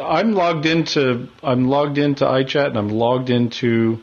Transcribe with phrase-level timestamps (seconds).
[0.00, 4.00] I'm logged into I'm logged into iChat and I'm logged into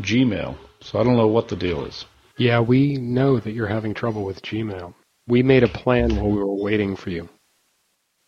[0.00, 0.56] Gmail.
[0.80, 2.04] So I don't know what the deal is.
[2.36, 4.94] Yeah, we know that you're having trouble with Gmail.
[5.26, 7.28] We made a plan while we were waiting for you.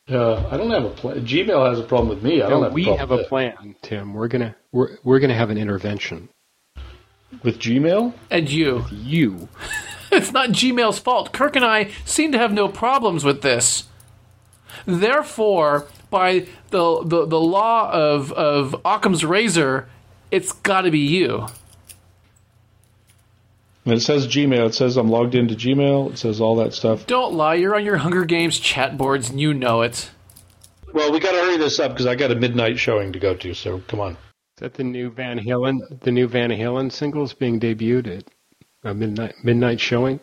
[0.08, 1.26] Uh, I don't have a plan.
[1.26, 2.40] Gmail has a problem with me.
[2.40, 2.72] I don't No, have.
[2.72, 3.28] we a problem We have a it.
[3.28, 4.14] plan, Tim.
[4.14, 6.28] We're gonna we're we're gonna have an intervention.
[7.42, 8.14] with Gmail.
[8.30, 8.84] And you.
[8.92, 9.48] You
[10.12, 11.32] It's not Gmail's fault.
[11.32, 13.84] Kirk and I seem to have no problems with this.
[14.86, 19.86] Therefore, by the the, the law of, of Occam's razor,
[20.30, 21.46] it's got to be you.
[23.84, 24.66] And it says Gmail.
[24.68, 26.12] It says I'm logged into Gmail.
[26.12, 27.06] It says all that stuff.
[27.06, 27.54] Don't lie.
[27.54, 30.10] You're on your Hunger Games chat boards, and you know it.
[30.94, 33.34] Well, we got to hurry this up because I got a midnight showing to go
[33.34, 33.52] to.
[33.52, 34.12] So come on.
[34.12, 34.18] is
[34.60, 38.24] that the new Van Halen the new Van Halen singles being debuted at
[38.84, 40.18] a midnight midnight showing?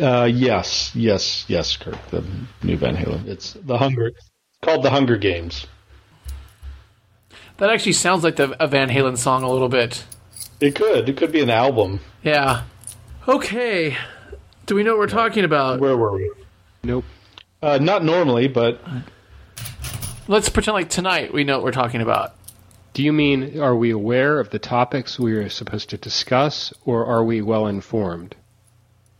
[0.00, 1.98] Uh, yes, yes, yes, Kirk.
[2.10, 2.24] The
[2.62, 3.26] new Van Halen.
[3.26, 4.12] It's the Hunger.
[4.64, 5.66] It's called the Hunger Games.
[7.58, 10.06] That actually sounds like the, a Van Halen song a little bit.
[10.58, 11.06] It could.
[11.06, 12.00] It could be an album.
[12.22, 12.62] Yeah.
[13.28, 13.94] Okay.
[14.64, 15.80] Do we know what we're talking about?
[15.80, 16.32] Where were we?
[16.82, 17.04] Nope.
[17.60, 18.80] Uh, not normally, but
[20.28, 22.34] Let's pretend like tonight we know what we're talking about.
[22.94, 27.04] Do you mean are we aware of the topics we are supposed to discuss, or
[27.04, 28.34] are we well informed?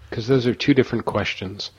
[0.09, 1.71] Because those are two different questions.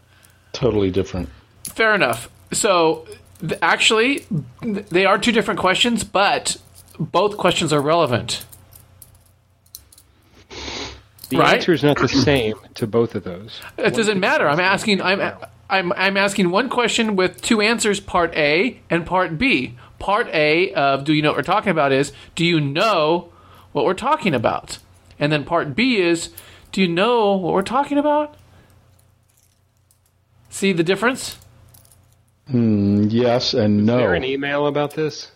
[0.53, 1.29] totally different.
[1.63, 2.29] Fair enough.
[2.53, 3.17] So, th-
[3.61, 4.25] actually,
[4.61, 6.57] they are two different questions, but
[6.99, 8.45] both questions are relevant.
[11.29, 11.55] The Right.
[11.55, 13.59] answer is not the same to both of those.
[13.77, 14.47] It doesn't matter.
[14.47, 15.01] I'm asking.
[15.01, 15.33] I'm.
[15.69, 15.91] I'm.
[15.93, 17.99] I'm asking one question with two answers.
[17.99, 19.75] Part A and Part B.
[19.97, 21.91] Part A of Do you know what we're talking about?
[21.91, 23.29] Is Do you know
[23.71, 24.77] what we're talking about?
[25.19, 26.29] And then Part B is
[26.71, 28.35] Do you know what we're talking about?
[30.49, 31.37] See the difference?
[32.47, 33.95] Yes and no.
[33.95, 35.31] Is there an email about this?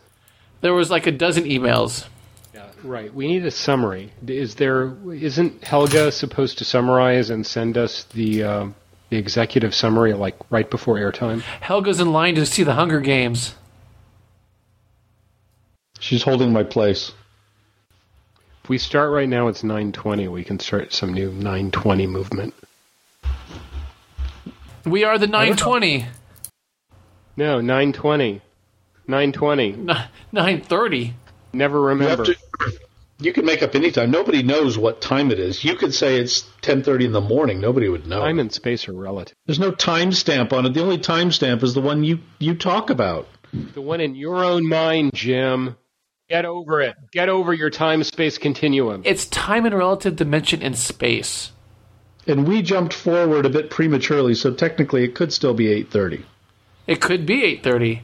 [0.62, 2.08] There was like a dozen emails.
[2.54, 3.14] Yeah, right.
[3.14, 4.12] We need a summary.
[4.28, 4.96] Is there?
[5.12, 8.76] Isn't Helga supposed to summarize and send us the um,
[9.10, 11.42] the executive summary like right before airtime?
[11.62, 13.56] Helga's in line to see the Hunger Games.
[16.00, 17.12] She's holding my place.
[18.64, 20.28] If we start right now, it's nine twenty.
[20.28, 22.54] We can start some new nine twenty movement.
[24.86, 26.06] We are the nine twenty.
[27.40, 28.42] Nine twenty.
[29.08, 29.72] 920.
[30.34, 31.14] 930.
[31.54, 32.26] Never You, remember.
[32.26, 32.36] to,
[33.20, 34.12] you can make up any time.
[34.12, 35.64] Nobody knows what time it is.
[35.64, 37.62] You could say it's 10:30 in the morning.
[37.62, 38.20] Nobody would know.
[38.20, 39.36] Time and space are relative.
[39.46, 40.74] There's no timestamp on it.
[40.74, 43.28] The only timestamp is the one you you talk about.
[43.74, 45.78] The one in your own mind, Jim.
[46.30, 46.96] Get over it.
[47.12, 49.02] Get over your time space continuum.
[49.06, 51.52] It's time and relative dimension in space.
[52.28, 56.24] And we jumped forward a bit prematurely, so technically it could still be 8:30.
[56.90, 58.00] It could be 8:30.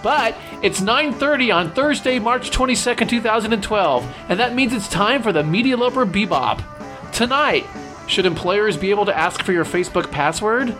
[0.00, 5.42] But it's 9:30 on Thursday, March 22nd, 2012, and that means it's time for the
[5.42, 6.62] Media Loper Bebop.
[7.10, 7.66] Tonight,
[8.06, 10.72] should employers be able to ask for your Facebook password?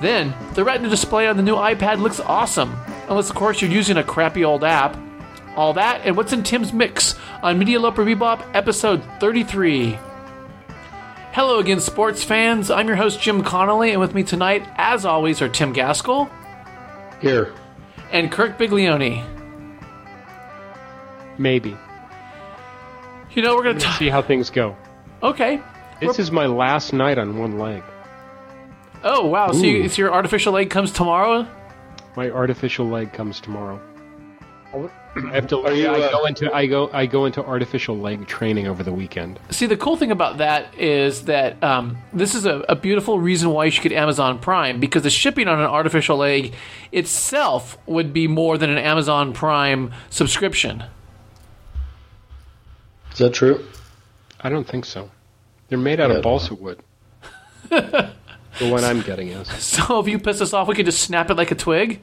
[0.00, 2.74] Then, the retina display on the new iPad looks awesome,
[3.10, 4.96] unless of course you're using a crappy old app.
[5.56, 9.98] All that and what's in Tim's mix on Media Loper Bebop episode 33.
[11.32, 12.70] Hello again, sports fans.
[12.70, 16.30] I'm your host, Jim Connolly, and with me tonight, as always, are Tim Gaskell
[17.20, 17.52] Here.
[18.12, 19.24] and Kirk Biglione.
[21.36, 21.76] Maybe.
[23.32, 24.76] You know, we're going to See how things go.
[25.22, 25.60] Okay.
[26.00, 27.82] This is my last night on one leg.
[29.04, 29.52] Oh, wow.
[29.52, 31.46] So, you, so your artificial leg comes tomorrow?
[32.16, 33.80] My artificial leg comes tomorrow.
[35.26, 35.58] I have to.
[35.60, 36.52] Are you, I uh, go into.
[36.54, 36.90] I go.
[36.92, 39.38] I go into artificial leg training over the weekend.
[39.50, 43.50] See, the cool thing about that is that um, this is a, a beautiful reason
[43.50, 46.54] why you should get Amazon Prime because the shipping on an artificial leg
[46.92, 50.84] itself would be more than an Amazon Prime subscription.
[53.12, 53.64] Is that true?
[54.40, 55.10] I don't think so.
[55.68, 56.16] They're made out Yeah.
[56.18, 56.80] of balsa wood.
[57.68, 58.10] the
[58.60, 59.48] one I'm getting is.
[59.62, 62.00] So if you piss us off, we could just snap it like a twig.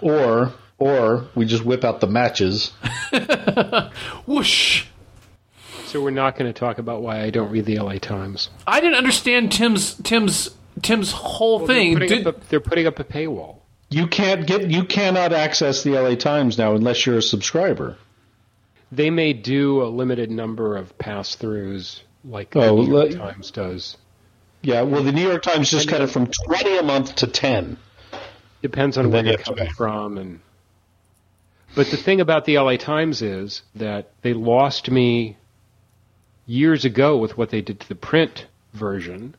[0.00, 2.72] Or or we just whip out the matches.
[4.26, 4.86] Whoosh!
[5.86, 8.48] So we're not going to talk about why I don't read the LA Times.
[8.66, 10.50] I didn't understand Tim's Tim's
[10.82, 11.94] Tim's whole thing.
[11.94, 13.56] They're putting, Did- up a, they're putting up a paywall.
[13.90, 17.96] You can't get you cannot access the LA Times now unless you're a subscriber.
[18.92, 23.18] They may do a limited number of pass throughs, like Oh, the New York let-
[23.18, 23.96] Times does.
[24.62, 27.78] Yeah, well the New York Times just cut it from 20 a month to 10.
[28.62, 30.40] Depends on And where you you're coming from, and
[31.74, 35.36] but the thing about the LA Times is that they lost me
[36.46, 39.34] years ago with what they did to the print version.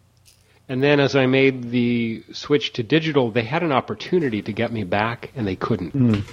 [0.69, 4.71] And then as I made the switch to digital, they had an opportunity to get
[4.71, 5.93] me back and they couldn't.
[5.93, 6.23] Mm.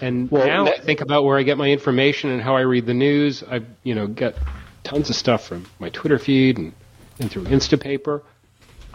[0.00, 2.86] And Well, now I think about where I get my information and how I read
[2.86, 3.42] the news.
[3.42, 4.36] I, you know, get
[4.84, 6.72] tons of stuff from my Twitter feed and,
[7.18, 8.22] and through Instapaper.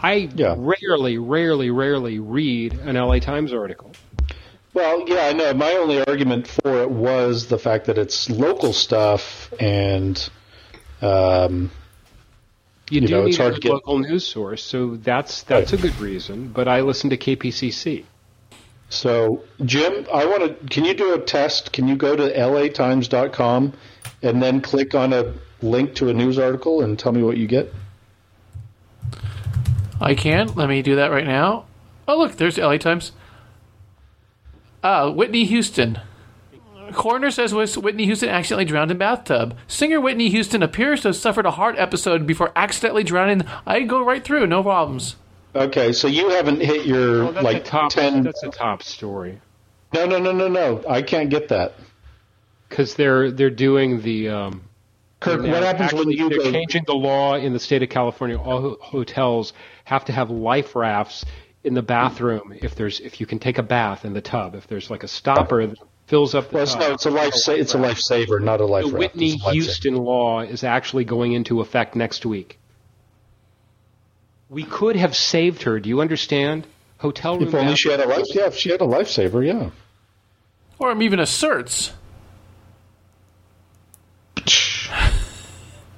[0.00, 0.54] I Yeah.
[0.56, 3.92] rarely, rarely, rarely read an LA Times article.
[4.76, 5.54] Well, yeah, I know.
[5.54, 10.16] My only argument for it was the fact that it's local stuff, and
[11.00, 11.70] um,
[12.90, 15.44] You, You do know, need it's a hard to get- local news source, so that's
[15.44, 16.48] that's a good reason.
[16.48, 18.04] But I listen to KPCC.
[18.90, 20.66] so Jim, I want to.
[20.68, 21.72] Can you do a test?
[21.72, 23.72] Can you go to latimes.com
[24.22, 25.32] and then click on a
[25.62, 27.72] link to a news article and tell me what you get?
[30.02, 30.48] I can.
[30.54, 31.64] Let me do that right now.
[32.06, 33.12] Oh, look, there's LA Times.
[34.86, 35.98] Uh, Whitney Houston.
[36.92, 39.56] Coroner says Whitney Houston accidentally drowned in bathtub.
[39.66, 43.42] Singer Whitney Houston appears to have suffered a heart episode before accidentally drowning.
[43.66, 45.16] I go right through, no problems.
[45.56, 47.90] Okay, so you haven't hit your Well, like top.
[47.90, 48.22] ten.
[48.22, 49.40] That's a top story
[49.92, 50.84] No, no, no, no, no.
[50.88, 51.74] I can't get that.
[52.68, 54.28] because they're they're doing the.
[54.28, 54.62] Um,
[55.18, 56.52] Kirk, what happens when you they're go?
[56.52, 58.38] changing the law in the state of California?
[58.38, 59.52] All hotels
[59.84, 61.24] have to have life rafts
[61.66, 64.54] in the bathroom if there's if you can take a bath in the tub.
[64.54, 65.76] If there's like a stopper that
[66.06, 66.80] fills up the Well, it's, tub.
[66.80, 67.34] no, it's a life.
[67.34, 68.84] Sa- it's a lifesaver, not a life.
[68.86, 68.98] the raft.
[68.98, 69.52] Whitney It's a lifesaver.
[69.52, 72.58] Houston law is actually going into effect next week.
[74.48, 75.80] We could have saved her.
[75.80, 76.66] Do you understand?
[76.98, 77.48] Hotel room.
[77.48, 78.10] If only she had a life.
[78.18, 79.44] bathrooms- Yeah, if she had a lifesaver.
[79.44, 79.70] Yeah.
[80.78, 81.92] Or even asserts.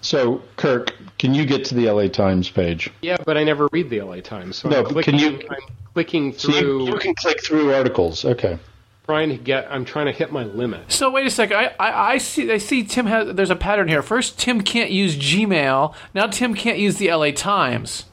[0.08, 2.90] So, Kirk, can you get to the LA Times page?
[3.02, 5.60] Yeah, but I never read the LA Times, so No, I'm clicking, can you- I'm
[5.92, 8.24] clicking So through, you, you can click through articles.
[8.24, 8.58] Okay.
[9.04, 9.68] trying to get.
[9.70, 10.90] I'm trying to hit my limit.
[10.90, 11.58] So wait a second.
[11.58, 12.50] I, I, I see.
[12.50, 12.84] I see.
[12.84, 13.34] Tim has.
[13.34, 14.00] There's a pattern here.
[14.00, 15.94] First, Tim can't use Gmail.
[16.14, 18.06] Now, Tim can't use the LA Times.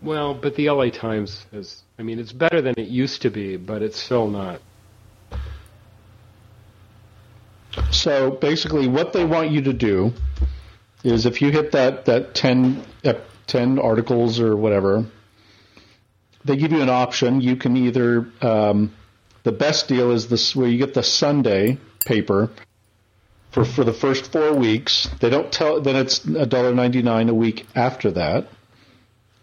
[0.00, 1.82] Well, but the LA Times is.
[1.98, 4.62] I mean, it's better than it used to be, but it's still not.
[7.90, 10.14] So basically, what they want you to do
[11.04, 13.14] is if you hit that that 10, uh,
[13.46, 15.06] 10 articles or whatever,
[16.44, 17.40] they give you an option.
[17.40, 18.94] You can either um,
[19.42, 22.50] the best deal is this where you get the Sunday paper
[23.50, 25.08] for for the first four weeks.
[25.20, 25.80] They don't tell.
[25.80, 28.48] Then it's $1.99 a week after that.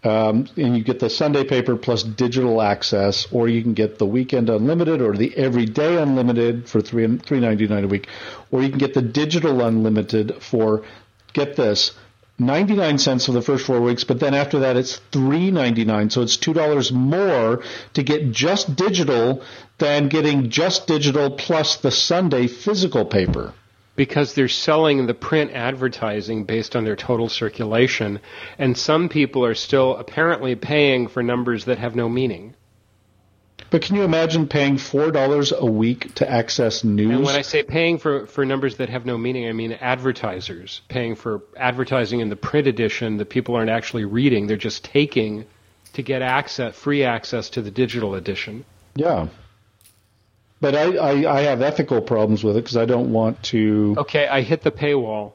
[0.02, 4.06] Um, and you get the Sunday paper plus digital access, or you can get the
[4.06, 8.08] weekend unlimited or the everyday unlimited for three three ninety nine a week,
[8.50, 10.86] or you can get the digital unlimited for
[11.34, 11.92] get this
[12.38, 15.86] ninety nine cents for the first four weeks, but then after that it's three ninety
[15.86, 17.62] nine, so it's two dollars more
[17.94, 19.42] to get just digital
[19.78, 23.54] than getting just digital plus the Sunday physical paper.
[23.96, 28.18] because they're selling the print advertising based on their total circulation,
[28.58, 32.54] and some people are still apparently paying for numbers that have no meaning.
[33.72, 37.12] But can you imagine paying four dollars a week to access news?
[37.12, 40.82] And when I say paying for, for numbers that have no meaning, I mean advertisers
[40.90, 44.48] paying for advertising in the print edition that people aren't actually reading.
[44.48, 45.46] They're just taking
[45.94, 48.66] to get access, free access to the digital edition.
[48.96, 49.28] Yeah.
[50.62, 53.96] But I, I, I have ethical problems with it because I don't want to.
[54.00, 55.34] Okay, I hit the paywall.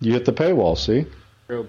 [0.00, 1.06] You hit the paywall, see?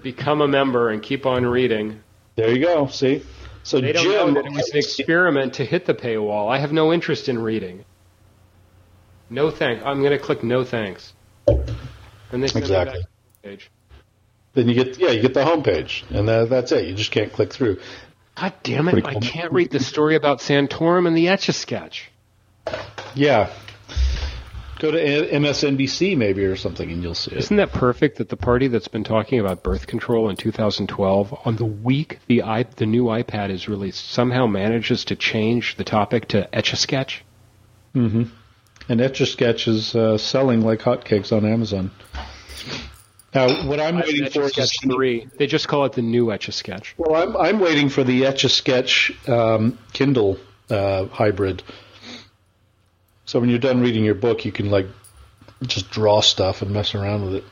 [0.02, 2.02] Become a member and keep on reading.
[2.36, 3.22] There you go, see?
[3.64, 6.50] So They don't Jim, know that it was an experiment to hit the paywall.
[6.50, 7.84] I have no interest in reading.
[9.30, 9.82] No thanks.
[9.84, 11.12] I'm going to click no thanks.
[11.46, 13.00] And they send me back Exactly.
[13.02, 13.08] to
[13.42, 13.70] the page.
[14.54, 16.86] then you get yeah, you get the homepage, and that, that's it.
[16.86, 17.78] You just can't click through.
[18.36, 18.92] God damn it!
[18.92, 19.20] Pretty I cool.
[19.20, 22.10] can't read the story about Santorum and the Etch a Sketch.
[23.14, 23.50] Yeah.
[24.82, 27.38] Go to MSNBC maybe or something, and you'll see it.
[27.38, 31.54] Isn't that perfect that the party that's been talking about birth control in 2012, on
[31.54, 36.26] the week the i the new iPad is released, somehow manages to change the topic
[36.30, 37.24] to Etch a Sketch?
[37.94, 38.24] Mm-hmm.
[38.88, 41.92] And Etch a Sketch is uh, selling like hotcakes on Amazon.
[43.32, 45.28] Now, what I'm waiting Etch for a is Sketch 3.
[45.38, 46.96] They just call it the new Etch a Sketch.
[46.98, 51.62] Well, I'm I'm waiting for the Etch a Sketch um, Kindle uh, hybrid.
[53.32, 54.88] So when you're done reading your book, you can like
[55.62, 57.44] just draw stuff and mess around with it.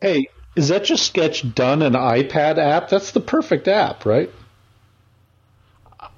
[0.00, 2.88] Hey, is that a Sketch done an iPad app?
[2.88, 4.30] That's the perfect app, right?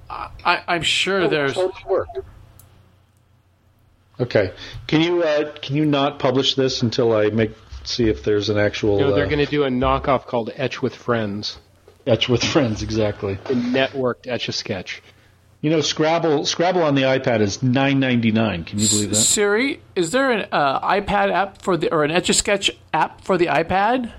[0.09, 1.55] I, I'm sure there's.
[1.55, 2.07] Totally work.
[4.21, 4.53] Okay,
[4.87, 7.51] can you uh, can you not publish this until I make
[7.83, 10.81] see if there's an actual No, they're uh, going to do a knockoff called Etch
[10.81, 11.57] with Friends,
[12.07, 12.83] Etch with Friends?
[12.83, 13.33] Exactly.
[13.33, 15.03] the networked Etch a Sketch.
[15.61, 18.63] You know, Scrabble Scrabble on the iPad is nine ninety nine.
[18.63, 19.15] Can you believe that?
[19.15, 23.21] Siri, is there an uh, iPad app for the or an Etch a Sketch app
[23.21, 24.13] for the iPad?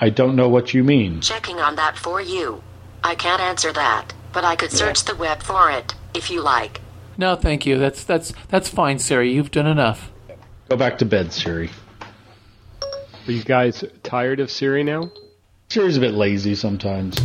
[0.00, 1.20] I don't know what you mean.
[1.20, 2.62] Checking on that for you.
[3.02, 5.12] I can't answer that, but I could search yeah.
[5.12, 6.80] the web for it if you like.
[7.16, 7.78] No, thank you.
[7.78, 9.32] That's that's that's fine, Siri.
[9.32, 10.12] You've done enough.
[10.68, 11.70] Go back to bed, Siri.
[12.80, 15.10] Are you guys tired of Siri now?
[15.68, 17.18] Siri's a bit lazy sometimes.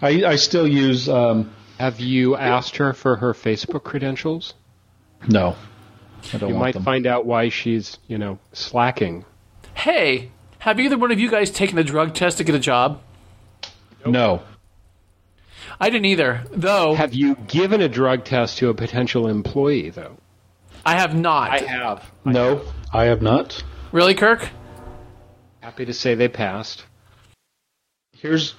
[0.00, 4.54] I I still use um, Have you asked her for her Facebook credentials?
[5.28, 5.56] no.
[6.32, 6.84] I don't You want might them.
[6.84, 9.24] find out why she's, you know, slacking.
[9.74, 13.00] Hey, have either one of you guys taken a drug test to get a job?
[14.06, 14.42] no.
[15.80, 16.94] I didn't either, though.
[16.94, 20.16] Have you given a drug test to a potential employee, though?
[20.86, 21.50] I have not.
[21.50, 22.08] I have.
[22.24, 22.60] No,
[22.92, 23.64] I have not.
[23.90, 24.48] Really, Kirk?
[25.62, 26.84] Happy to say they passed.
[28.12, 28.56] Here's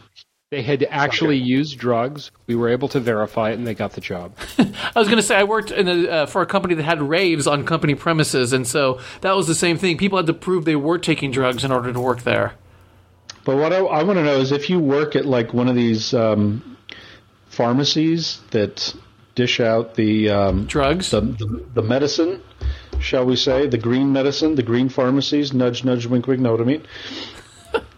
[0.52, 2.32] They had actually used drugs.
[2.48, 4.38] We were able to verify it, and they got the job.
[4.58, 7.02] I was going to say I worked in a, uh, for a company that had
[7.02, 9.98] raves on company premises, and so that was the same thing.
[9.98, 12.54] People had to prove they were taking drugs in order to work there.
[13.44, 15.76] But what I, I want to know is if you work at like one of
[15.76, 16.78] these um,
[17.48, 18.96] pharmacies that
[19.36, 21.12] dish out the, um, Drugs?
[21.12, 22.42] the, the the medicine,
[23.04, 26.62] shall we say, the green medicine, the green pharmacies, nudge, nudge, wink, wink, know what
[26.62, 26.84] I mean?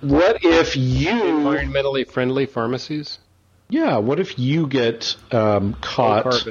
[0.01, 3.19] What if you, Environmentally friendly pharmacies?
[3.69, 6.47] yeah, what if you get um, caught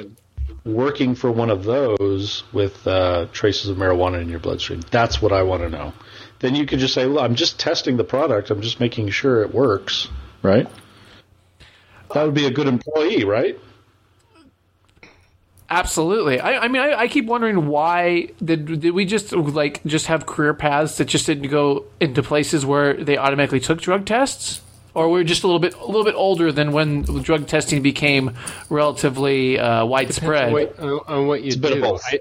[0.65, 4.81] working for one of those with uh, traces of marijuana in your bloodstream?
[4.91, 5.93] That's what I want to know.
[6.39, 8.51] Then you could just say, "Look, I'm just testing the product.
[8.51, 10.07] I'm just making sure it works."
[10.41, 10.67] Right?
[12.13, 13.57] That would be a good employee, right?
[15.69, 16.39] Absolutely.
[16.39, 20.25] I, I mean, I, I keep wondering why did did we just like just have
[20.25, 24.61] career paths that just didn't go into places where they automatically took drug tests,
[24.93, 28.35] or we're just a little bit a little bit older than when drug testing became
[28.69, 30.47] relatively uh, widespread.
[30.47, 31.81] on what, on- on what you a bit of do.
[31.81, 32.03] both.
[32.05, 32.19] I,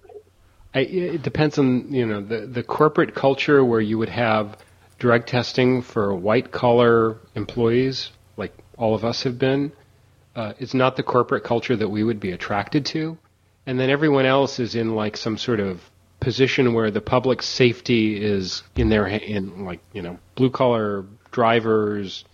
[0.74, 4.56] I, it depends on you know the the corporate culture where you would have
[4.98, 9.70] drug testing for white collar employees, like all of us have been.
[10.34, 13.16] Uh, it's not the corporate culture that we would be attracted to,
[13.66, 15.80] and then everyone else is in like some sort of
[16.20, 22.24] position where the public safety is in their in like you know blue collar drivers.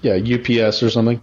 [0.00, 1.20] Yeah, UPS or something.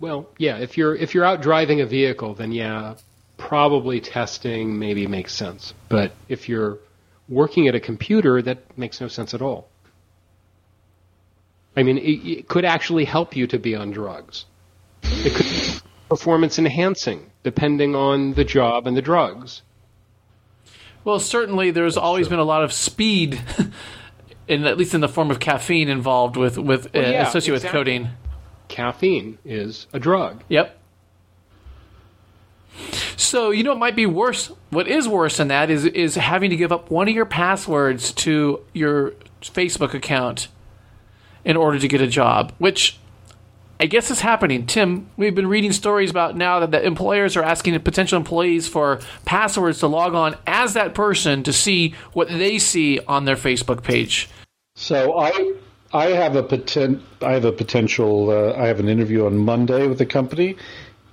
[0.00, 2.96] Well, yeah, if you're if you're out driving a vehicle, then yeah,
[3.36, 5.74] probably testing maybe makes sense.
[5.88, 6.78] But if you're
[7.28, 9.68] working at a computer, that makes no sense at all.
[11.76, 14.44] I mean, it, it could actually help you to be on drugs.
[15.02, 19.62] It could be performance enhancing, depending on the job and the drugs.
[21.04, 23.40] Well, certainly there's always been a lot of speed,
[24.48, 27.78] in at least in the form of caffeine involved with with Well, uh, associated exactly.
[27.78, 28.10] with codeine.
[28.68, 30.42] Caffeine is a drug.
[30.48, 30.78] Yep.
[33.16, 34.50] So you know what might be worse.
[34.70, 38.12] What is worse than that is is having to give up one of your passwords
[38.14, 40.48] to your Facebook account
[41.44, 42.98] in order to get a job, which
[43.80, 44.66] I guess is happening.
[44.66, 49.00] Tim, we've been reading stories about now that the employers are asking potential employees for
[49.24, 53.82] passwords to log on as that person to see what they see on their Facebook
[53.82, 54.28] page.
[54.76, 55.54] So I
[55.92, 59.86] I have a poten- I have a potential uh, I have an interview on Monday
[59.86, 60.56] with the company,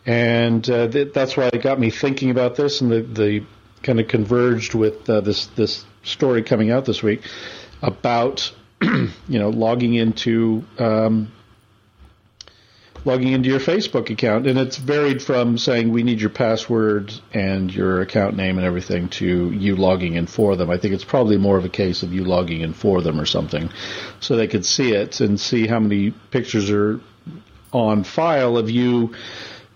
[0.05, 3.43] and uh, th- that's why it got me thinking about this, and the the
[3.83, 7.21] kind of converged with uh, this this story coming out this week
[7.81, 8.51] about
[8.81, 11.31] you know logging into um,
[13.03, 17.73] logging into your Facebook account, and it's varied from saying we need your password and
[17.73, 20.69] your account name and everything to you logging in for them.
[20.69, 23.25] I think it's probably more of a case of you logging in for them or
[23.25, 23.69] something,
[24.19, 26.99] so they could see it and see how many pictures are
[27.73, 29.15] on file of you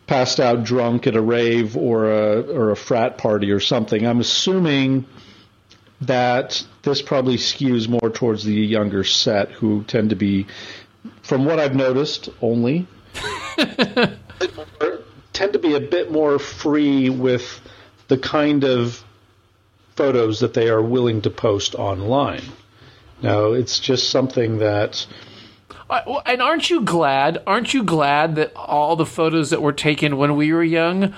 [0.06, 4.06] passed out drunk at a rave or a or a frat party or something.
[4.06, 5.06] I'm assuming
[6.02, 10.46] that this probably skews more towards the younger set who tend to be
[11.24, 12.88] from what I've noticed only
[15.34, 17.62] tend to be a bit more free with
[18.08, 19.04] the kind of
[19.96, 22.44] photos that they are willing to post online.
[23.22, 25.06] Now, it's just something that
[25.90, 27.42] Uh, well, And aren't you glad?
[27.48, 31.14] Aren't you glad that all the photos that were taken when we were young,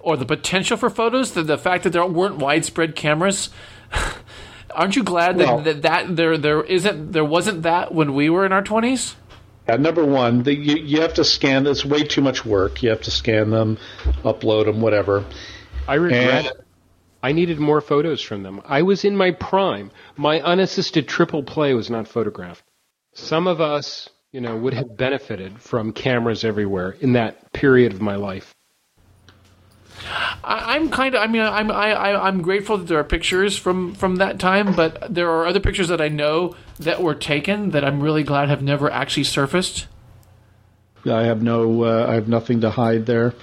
[0.00, 3.50] or the potential for photos, the, the fact that there weren't widespread cameras,
[4.74, 8.28] aren't you glad that, Well- that that there there isn't there wasn't that when we
[8.30, 9.14] were in our twenties?
[9.68, 11.66] Uh, number one, the, you, you have to scan.
[11.66, 12.82] It's way too much work.
[12.82, 13.78] You have to scan them,
[14.24, 15.24] upload them, whatever.
[15.86, 16.52] I regret And- it.
[17.24, 18.60] I needed more photos from them.
[18.64, 19.92] I was in my prime.
[20.16, 22.64] My unassisted triple play was not photographed.
[23.14, 28.00] Some of us, you know, would have benefited from cameras everywhere in that period of
[28.00, 28.56] my life.
[30.44, 31.22] I, I'm kind of.
[31.22, 34.74] I mean, I'm I, I, I'm grateful that there are pictures from from that time,
[34.74, 38.48] but there are other pictures that I know that were taken that I'm really glad
[38.48, 39.86] have never actually surfaced.
[41.04, 43.34] I have no, uh, I have nothing to hide there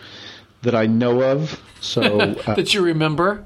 [0.61, 1.61] that I know of.
[1.81, 3.45] So uh, that you remember.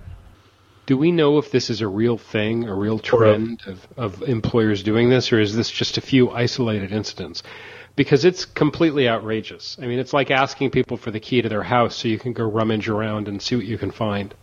[0.85, 4.83] Do we know if this is a real thing, a real trend of, of employers
[4.83, 7.41] doing this, or is this just a few isolated incidents?
[7.95, 9.77] Because it's completely outrageous.
[9.81, 12.33] I mean, it's like asking people for the key to their house so you can
[12.33, 14.33] go rummage around and see what you can find.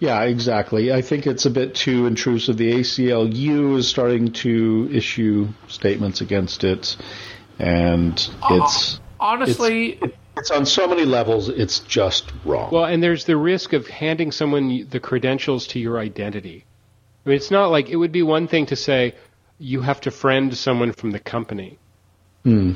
[0.00, 0.92] Yeah, exactly.
[0.92, 2.56] I think it's a bit too intrusive.
[2.56, 6.96] The ACLU is starting to issue statements against it,
[7.58, 11.48] and oh, it's Honestly, it's, it's on so many levels.
[11.48, 12.70] It's just wrong.
[12.70, 16.66] Well, and there's the risk of handing someone the credentials to your identity.
[17.24, 19.14] I mean, it's not like it would be one thing to say
[19.58, 21.78] you have to friend someone from the company
[22.44, 22.72] Hmm.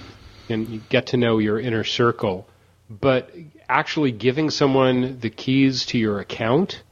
[0.48, 2.48] and you get to know your inner circle,
[2.88, 3.30] but
[3.68, 6.82] actually giving someone the keys to your account,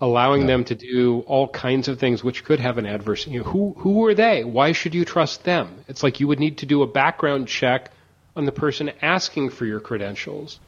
[0.00, 3.26] allowing them to do all kinds of things which could have an adverse.
[3.28, 4.42] You know, who who are they?
[4.44, 5.84] Why should you trust them?
[5.88, 7.92] It's like you would need to do a background check
[8.34, 10.58] on the person asking for your credentials.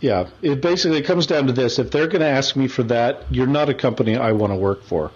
[0.00, 3.24] yeah, it basically comes down to this: if they're going to ask me for that,
[3.30, 5.10] you're not a company I want to work for.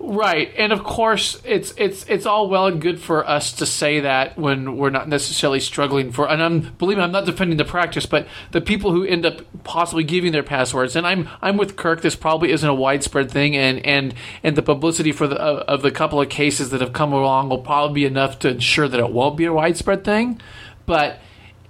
[0.00, 3.98] Right, and of course, it's it's it's all well and good for us to say
[4.00, 6.28] that when we're not necessarily struggling for.
[6.28, 9.42] And I'm believe me, I'm not defending the practice, but the people who end up
[9.64, 12.02] possibly giving their passwords, and I'm I'm with Kirk.
[12.02, 14.14] This probably isn't a widespread thing, and and
[14.44, 17.48] and the publicity for the of, of the couple of cases that have come along
[17.48, 20.40] will probably be enough to ensure that it won't be a widespread thing.
[20.86, 21.18] But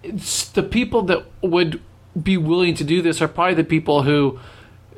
[0.02, 1.80] it's the people that would
[2.20, 4.38] be willing to do this are probably the people who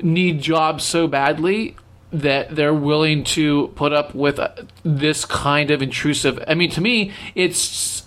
[0.03, 1.77] need jobs so badly
[2.12, 4.49] that they're willing to put up with uh,
[4.83, 6.43] this kind of intrusive.
[6.47, 8.05] I mean, to me, it's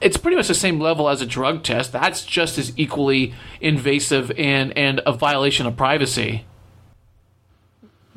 [0.00, 1.92] it's pretty much the same level as a drug test.
[1.92, 6.44] That's just as equally invasive and and a violation of privacy.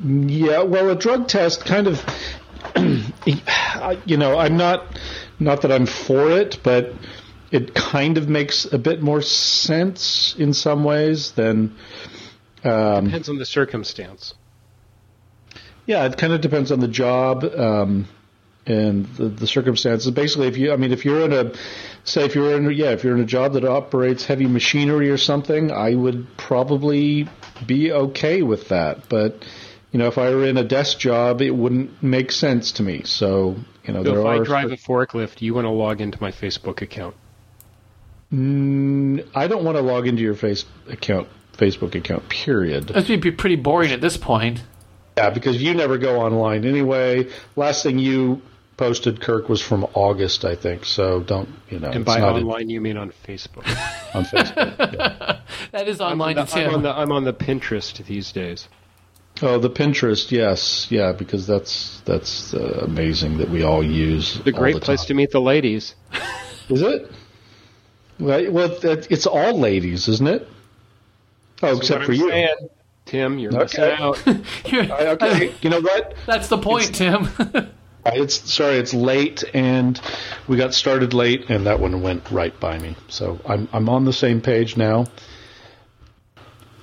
[0.04, 2.04] Yeah, well, a drug test kind of,
[4.06, 4.86] you know, I'm not,
[5.40, 6.92] not that I'm for it, but
[7.50, 11.74] it kind of makes a bit more sense in some ways than,
[12.62, 14.34] um, Depends on the circumstance.
[15.86, 18.08] Yeah, it kind of depends on the job um,
[18.66, 20.10] and the, the circumstances.
[20.10, 21.52] Basically, if you, I mean, if you're in a,
[22.04, 25.18] say, if you're in, yeah, if you're in a job that operates heavy machinery or
[25.18, 27.28] something, I would probably
[27.66, 29.44] be okay with that, but.
[29.92, 33.04] You know, if I were in a desk job, it wouldn't make sense to me.
[33.04, 36.02] So, you know, So there if are I drive a forklift, you want to log
[36.02, 37.14] into my Facebook account.
[38.32, 42.28] Mm, I don't want to log into your face account, Facebook account.
[42.28, 42.88] Period.
[42.88, 44.62] That's be pretty boring at this point.
[45.16, 47.28] Yeah, because you never go online anyway.
[47.56, 48.42] Last thing you
[48.76, 50.84] posted, Kirk, was from August, I think.
[50.84, 51.90] So don't you know?
[51.90, 53.66] And by not in- online, you mean on Facebook.
[54.14, 54.94] on Facebook.
[54.94, 55.40] yeah.
[55.72, 58.30] That is I'm, online on to the, I'm, on the, I'm on the Pinterest these
[58.32, 58.68] days.
[59.42, 64.38] Oh, the Pinterest, yes, yeah, because that's that's uh, amazing that we all use.
[64.44, 65.94] The great place to meet the ladies.
[66.68, 67.10] Is it?
[68.18, 70.48] Well, well, it's all ladies, isn't it?
[71.62, 72.28] Oh, except for I'm you.
[72.30, 72.68] saying,
[73.06, 73.62] Tim, you're Okay.
[73.62, 74.18] missing out.
[74.64, 76.14] Here- I- okay, you know what?
[76.26, 77.28] that's the point, Tim.
[78.08, 80.00] It's sorry, it's late, and
[80.46, 82.94] we got started late, and that one went right by me.
[83.08, 85.06] So I'm I'm on the same page now.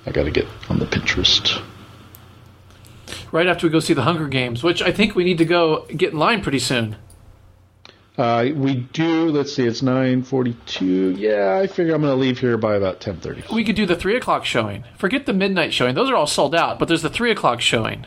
[0.04, 1.62] I got to get on the Pinterest.
[3.32, 5.86] right after we go see the Hunger Games, which I think we need to go
[5.96, 6.96] get in line pretty soon.
[8.16, 9.30] Uh, we do.
[9.30, 11.16] Let's see, it's nine forty-two.
[11.18, 13.42] Yeah, I figure I'm going to leave here by about ten thirty.
[13.52, 14.84] We could do the three o'clock showing.
[14.96, 16.78] Forget the midnight showing; those are all sold out.
[16.78, 18.06] But there's the three o'clock showing.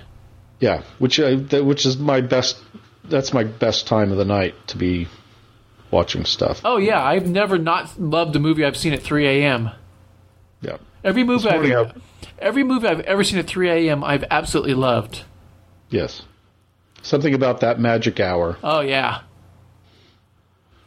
[0.60, 2.58] Yeah, which I, which is my best.
[3.04, 5.08] That's my best time of the night to be
[5.92, 6.62] watching stuff.
[6.64, 9.72] Oh yeah, I've never not loved a movie I've seen at three a.m.
[10.62, 10.78] Yeah.
[11.04, 12.02] Every movie This morning I've
[12.40, 14.04] every movie I've ever seen at three a.m.
[14.04, 15.24] I've absolutely loved.
[15.90, 16.24] Yes.
[17.02, 18.58] Something about that magic hour.
[18.64, 19.22] Oh yeah,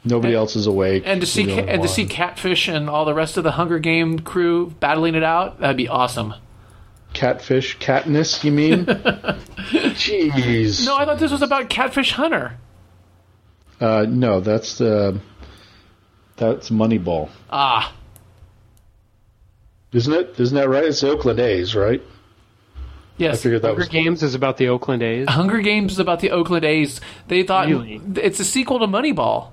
[0.05, 1.03] Nobody else is awake.
[1.07, 2.07] and to see You're the only and to see.
[2.07, 5.89] Catfish and all the rest of the Hunger Game crew battling it out, that'd be
[5.89, 6.35] awesome.
[7.13, 8.43] catfish, Katniss.
[8.45, 8.85] You mean?
[9.67, 10.87] Jeez.
[10.87, 12.57] No, I thought this was about Catfish Hunter.
[13.81, 15.19] Uh, no, that's uh,
[16.37, 17.93] that's Moneyball, Ah,
[19.93, 20.39] isn't it?
[20.39, 20.85] Isn't that right?
[20.85, 22.03] It's the Oakland A's, right?
[22.77, 22.79] I
[23.25, 23.43] yes.
[23.43, 23.89] figured that Hunger was.
[23.89, 25.29] Games is about the Oakland A's.
[25.29, 27.01] Hunger Games is about the Oakland A's.
[27.29, 28.01] They thought Really?
[28.17, 29.49] it's a sequel to Moneyball.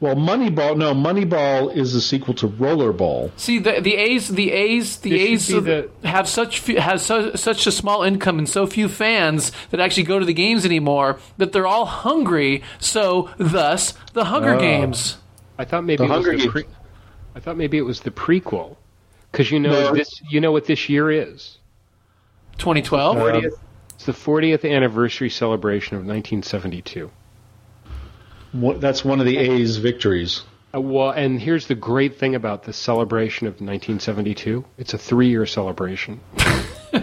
[0.00, 0.78] Well, Moneyball.
[0.78, 3.30] No, Moneyball is a sequel to Rollerball.
[3.36, 7.04] See the the A's the A's the This A's be the- have such few, has
[7.04, 10.64] so, such a small income and so few fans that actually go to the games
[10.64, 12.62] anymore that they're all hungry.
[12.78, 14.58] So thus the Hunger Oh.
[14.60, 15.18] Games.
[15.58, 16.52] I thought maybe The it was Hunger the Games.
[16.52, 16.64] pre-
[17.36, 18.76] I thought maybe it was the prequel
[19.30, 19.94] Because you know No.
[19.94, 20.22] this.
[20.30, 21.58] You know what this year is.
[22.58, 23.16] 2012.
[23.16, 23.52] Uh, 40th,
[23.96, 27.10] it's the 40th anniversary celebration of 1972.
[28.52, 30.42] What, that's one of the A's victories.
[30.74, 34.64] Uh, well, and here's the great thing about the celebration of 1972.
[34.78, 36.20] It's a three-year celebration.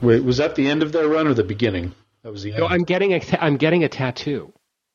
[0.00, 1.94] Wait, was that the end of their run or the beginning?
[2.22, 2.60] That was the end.
[2.60, 4.52] No, I'm getting a ta- I'm getting a tattoo.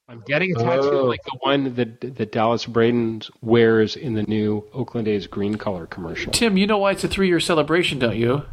[0.10, 1.04] I'm getting a tattoo Oh.
[1.06, 5.86] like the one that that Dallas Braden wears in the new Oakland A's green color
[5.86, 6.32] commercial.
[6.34, 8.44] Tim, you know why it's a three-year celebration, don't you?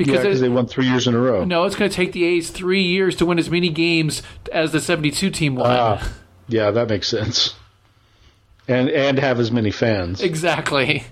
[0.00, 1.44] Yeah, Because because it- they won three years in a row.
[1.44, 4.72] no, it's going to take the A's three years to win as many games as
[4.72, 5.66] the 72 team won.
[5.70, 6.12] Ah,
[6.48, 7.54] yeah, that makes sense.
[8.68, 10.20] And and have as many fans.
[10.22, 11.04] Exactly.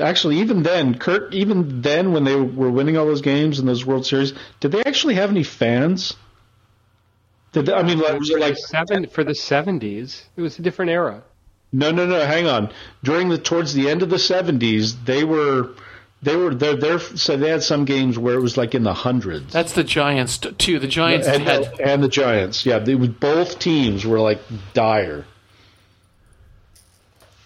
[0.00, 3.86] Actually, even then, Kurt, even then, when they were winning all those games in those
[3.86, 6.14] World Series, did they actually have any fans?
[7.52, 10.22] Did they, I mean, like, was it like Seven for the 70s.
[10.36, 11.22] It was a different era.
[11.72, 12.20] no, no, no?
[12.26, 12.70] Hang on.
[13.02, 15.70] During the towards the end of the seventies, they were
[16.22, 18.94] they were they're, they're so they had some games where it was like in the
[18.94, 19.52] hundreds.
[19.52, 20.78] That's the Giants t- too.
[20.78, 24.40] The Giants and, had and the Giants, yeah, they, would- both teams were like
[24.72, 25.24] dire.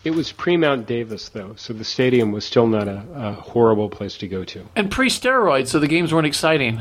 [0.02, 3.90] It was pre Mount Davis though, so the stadium was still not a, a horrible
[3.90, 4.64] place to go to.
[4.74, 6.80] and pre-steroids, so the games weren't exciting.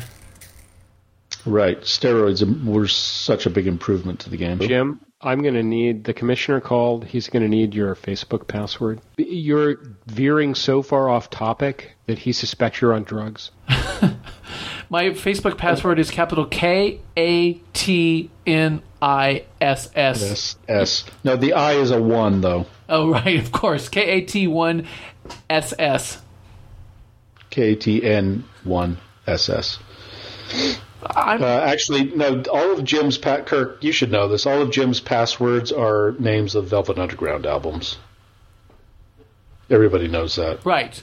[1.45, 4.59] Right, steroids were such a big improvement to the game.
[4.59, 7.05] Jim, I'm going to need the commissioner called.
[7.05, 9.01] He's going to need your Facebook password.
[9.17, 13.51] You're veering so far off topic that he suspects you're on drugs.
[14.89, 20.21] My Facebook password is capital K A T N I S S.
[20.23, 21.05] S S.
[21.23, 22.65] No, the I is a one though.
[22.87, 23.87] Oh right, of course.
[23.87, 24.87] K A T one
[25.49, 26.21] S S.
[27.49, 28.97] K T N one
[29.27, 29.77] S S.
[31.05, 32.41] I'm Uh, actually, no.
[32.51, 34.45] All of Jim's Pat Kirk, you should know this.
[34.45, 37.97] All of Jim's passwords are names of Velvet Underground albums.
[39.69, 40.65] Everybody knows that.
[40.65, 41.01] right.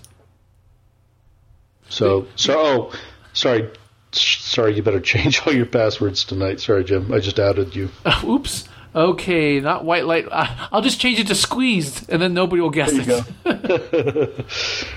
[1.89, 2.93] So, so oh,
[3.33, 3.71] sorry,
[4.13, 4.75] sorry.
[4.75, 6.61] You better change all your passwords tonight.
[6.61, 7.13] Sorry, Jim.
[7.13, 7.91] I just outed you.
[8.25, 8.69] Oops.
[8.95, 10.27] Okay, not white light.
[10.33, 13.27] I'll just change it to squeezed, and then nobody will guess it.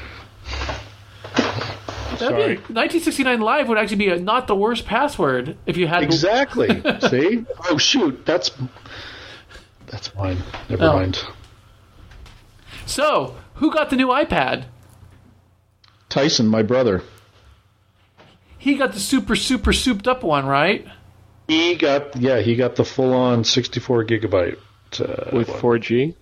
[2.20, 2.56] That'd Sorry.
[2.56, 6.04] be, 1969 Live would actually be a, not the worst password if you had.
[6.04, 6.68] Exactly.
[7.10, 7.46] See?
[7.70, 8.52] Oh shoot, that's
[9.88, 10.38] that's mine.
[10.70, 10.94] Never Oh.
[10.94, 11.20] mind.
[12.86, 14.66] So, who got the new iPad?
[16.10, 17.04] Tyson, my brother.
[18.58, 20.86] He got the super, super souped up one, right?
[21.48, 24.58] He got yeah, he got the full on 64 gigabyte.
[25.00, 26.16] Uh, With 4G?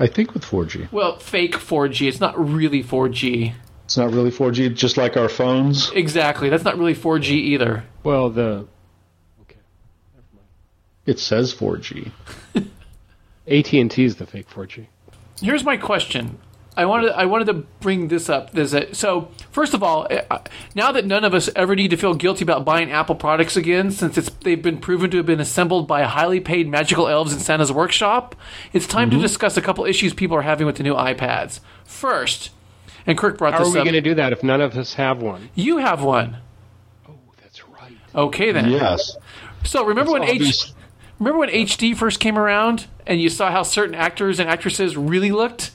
[0.00, 0.90] I think with 4G.
[0.92, 2.08] Well, fake 4G.
[2.08, 3.52] It's not really 4G.
[3.88, 5.90] It's not really 4G, just like our phones.
[5.92, 6.50] Exactly.
[6.50, 7.84] That's not really 4G either.
[8.04, 8.66] Well, the
[9.40, 9.56] okay,
[10.14, 10.46] Never mind.
[11.06, 12.10] It says 4G.
[13.46, 14.88] AT&T is the fake 4G.
[15.40, 16.38] Here's my question.
[16.76, 18.50] I wanted I wanted to bring this up.
[18.52, 20.40] There's a, so first of all, uh,
[20.74, 23.90] now that none of us ever need to feel guilty about buying Apple products again,
[23.90, 27.40] since it's they've been proven to have been assembled by highly paid magical elves in
[27.40, 28.36] Santa's workshop,
[28.74, 31.60] it's time to discuss a couple issues people are having with the new iPads.
[31.86, 32.50] First,
[33.08, 35.20] and Kirk brought How are we going to do that if none of us have
[35.20, 35.48] one?
[35.56, 36.36] you have one.
[37.08, 37.92] Oh, that's right.
[38.14, 38.70] Okay then.
[38.70, 39.16] Yes.
[39.64, 40.72] So remember when H, obvious.
[41.18, 45.32] remember when HD first came around and you saw how certain actors and actresses really
[45.32, 45.72] looked?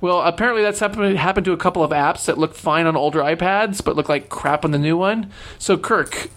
[0.00, 3.20] Well, apparently that's happened happened to a couple of apps that looked fine on older
[3.20, 5.30] iPads but look like crap on the new one.
[5.58, 6.28] So Kirk,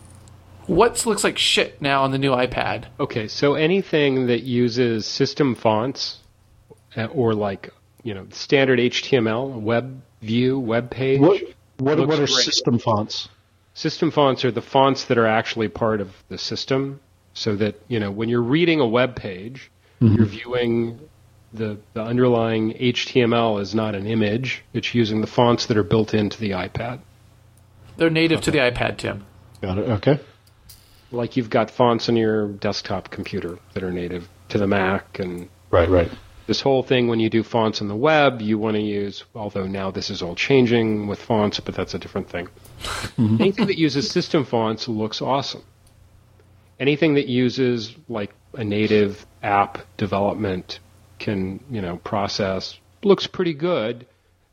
[0.68, 2.86] what looks like shit now on the new iPad?
[3.00, 6.20] Okay, so anything that uses system fonts
[6.96, 7.70] uh, or like,
[8.04, 11.20] you know, standard HTML, web view, web page.
[11.20, 11.42] What
[11.78, 12.30] what, what are great.
[12.30, 13.30] system fonts?
[13.74, 17.00] System fonts are the fonts that are actually part of the system
[17.34, 20.16] so that, you know, when you're reading a web page, mm-hmm.
[20.16, 21.00] you're viewing
[21.54, 24.64] the, the underlying HTML is not an image.
[24.74, 27.00] It's using the fonts that are built into the iPad.
[27.98, 29.26] They're native to the iPad, Tim.
[29.62, 29.90] Got it.
[29.90, 30.20] Okay.
[31.12, 35.50] Like you've got fonts on your desktop computer that are native to the Mac and
[35.70, 36.10] Right, right.
[36.48, 39.68] This whole thing when you do fonts on the web, you want to use, although
[39.68, 42.48] now this is all changing with fonts, but that's a different thing.
[42.80, 43.42] Mm-hmm.
[43.42, 45.64] Anything that uses system fonts looks awesome.
[46.80, 50.80] Anything that uses like a native app development
[51.20, 54.08] can, you know, process looks pretty good.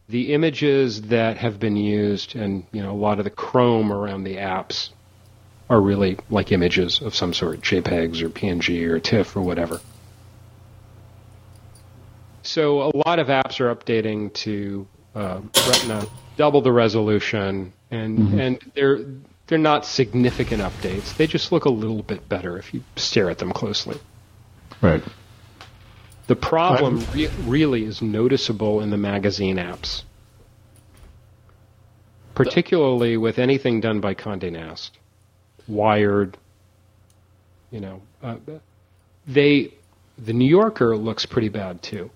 [0.09, 4.25] The images that have been used and, you know, a lot of the Chrome around
[4.25, 4.91] the apps
[5.71, 9.81] are really like images of some sort, JPEGs or PNG or TIFF or whatever.
[12.45, 18.73] So a lot of apps are updating to uh, Retina, double the resolution, and and
[18.75, 18.99] they're
[19.47, 21.17] they're not significant updates.
[21.17, 23.99] They just look a little bit better if you stare at them closely.
[24.83, 25.03] Right.
[26.27, 30.03] The problem re- really is noticeable in the magazine apps.
[32.35, 34.99] particularly with anything done by Condé Nast,
[35.69, 36.37] Wired.
[37.71, 38.37] You know, uh,
[39.27, 39.75] they
[40.19, 42.11] the New Yorker looks pretty bad too,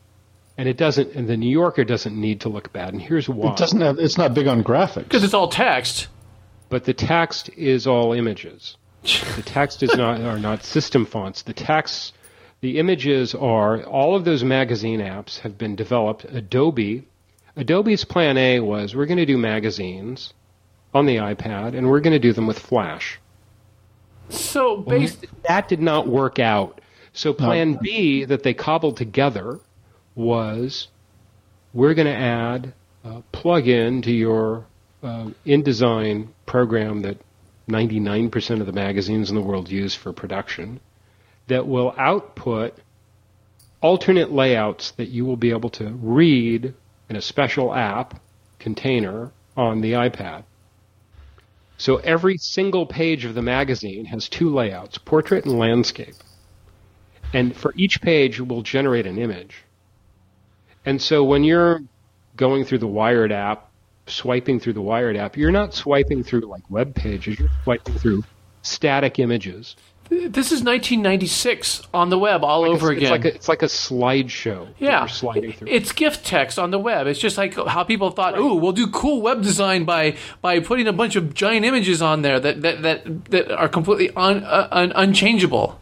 [0.59, 1.15] and it doesn't.
[1.15, 3.53] And the New Yorker doesn't need to look bad, and here's why.
[3.53, 3.99] It doesn't have.
[3.99, 5.05] It's not big on graphics.
[5.05, 6.09] Because it's all text.
[6.69, 8.77] but the text is all images.
[9.37, 11.43] The text is not are not system fonts.
[11.43, 12.13] The text,
[12.61, 16.25] the images are all of those magazine apps have been developed.
[16.25, 17.07] Adobe,
[17.57, 20.35] Adobe's plan A was we're going to do magazines
[20.93, 23.21] on the iPad and we're going to do them with Flash.
[24.31, 26.81] So based That did not work out.
[27.13, 29.61] So plan B that they cobbled together
[30.19, 30.89] was
[31.73, 34.67] we're going to add a plug-in to your
[35.03, 37.19] uh, InDesign program that
[37.69, 40.81] 99% of the magazines in the world use for production
[41.47, 42.75] that will output
[43.81, 46.75] alternate layouts that you will be able to read
[47.09, 48.21] in a special app
[48.59, 50.43] container on the iPad.
[51.77, 56.15] So every single page of the magazine has two layouts, portrait and landscape.
[57.33, 59.63] And for each page, we'll generate an image.
[60.89, 61.83] And so when you're
[62.35, 63.69] going through the Wired app,
[64.07, 68.25] swiping through the Wired app, you're not swiping through like web pages, you're swiping through
[68.63, 69.77] static images.
[70.09, 73.03] this is 1996 on the web all over it's, again.
[73.03, 74.65] It's like a, it's like a slideshow.
[74.65, 75.69] that yeah, you're sliding through.
[75.69, 77.07] it's gift text on the web.
[77.07, 80.89] It's just like how people thought, "Ooh, we'll do cool web design by by putting
[80.89, 84.69] a bunch of giant images on there that that that, that are completely un, uh,
[84.73, 85.79] un, unchangeable."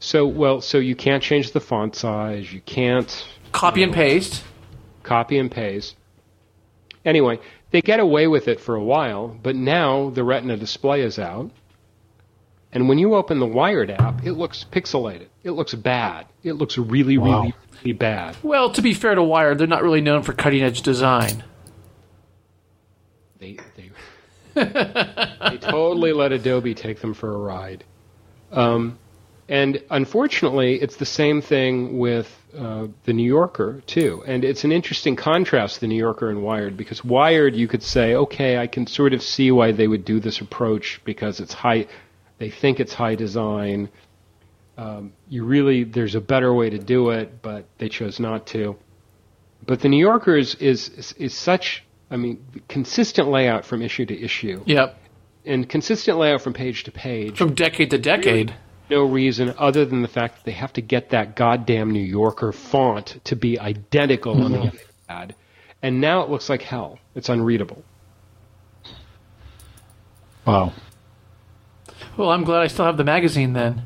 [0.00, 2.52] so well, so you can't change the font size.
[2.52, 3.26] You can't
[3.58, 4.44] Copy and paste.
[5.02, 5.96] copy and paste.
[7.04, 7.38] Anyway,
[7.70, 11.50] they get away with it for a while, but now the Retina display is out.
[12.72, 15.28] And when you open the Wired app, it looks pixelated.
[15.42, 16.26] It looks bad.
[16.44, 17.40] It looks really, Wow.
[17.40, 18.36] really, really bad.
[18.42, 21.42] Well, to be fair to Wired, they're not really known for cutting edge design.
[23.38, 23.90] They, they,
[24.54, 27.84] they totally let Adobe take them for a ride.
[28.52, 28.98] Um,
[29.48, 34.22] and unfortunately, it's the same thing with uh, the New Yorker too.
[34.26, 38.14] And it's an interesting contrast, the New Yorker and Wired, because Wired, you could say,
[38.14, 41.86] okay, I can sort of see why they would do this approach because it's high.
[42.36, 43.88] They think it's high design.
[44.76, 48.76] Um, you really, there's a better way to do it, but they chose not to.
[49.66, 51.84] But the New Yorker is is, is, such.
[52.10, 54.96] I mean, consistent layout from issue to issue, Yep,
[55.44, 58.54] and consistent layout from page to page from decade to decade.
[58.90, 62.52] No reason other than the fact that they have to get that goddamn New Yorker
[62.52, 64.72] font to be identical on the
[65.08, 65.34] ad.
[65.82, 66.98] And now it looks like hell.
[67.14, 67.84] It's unreadable.
[70.44, 70.72] Wow.
[72.16, 73.82] Well, I'm glad I still have the magazine then.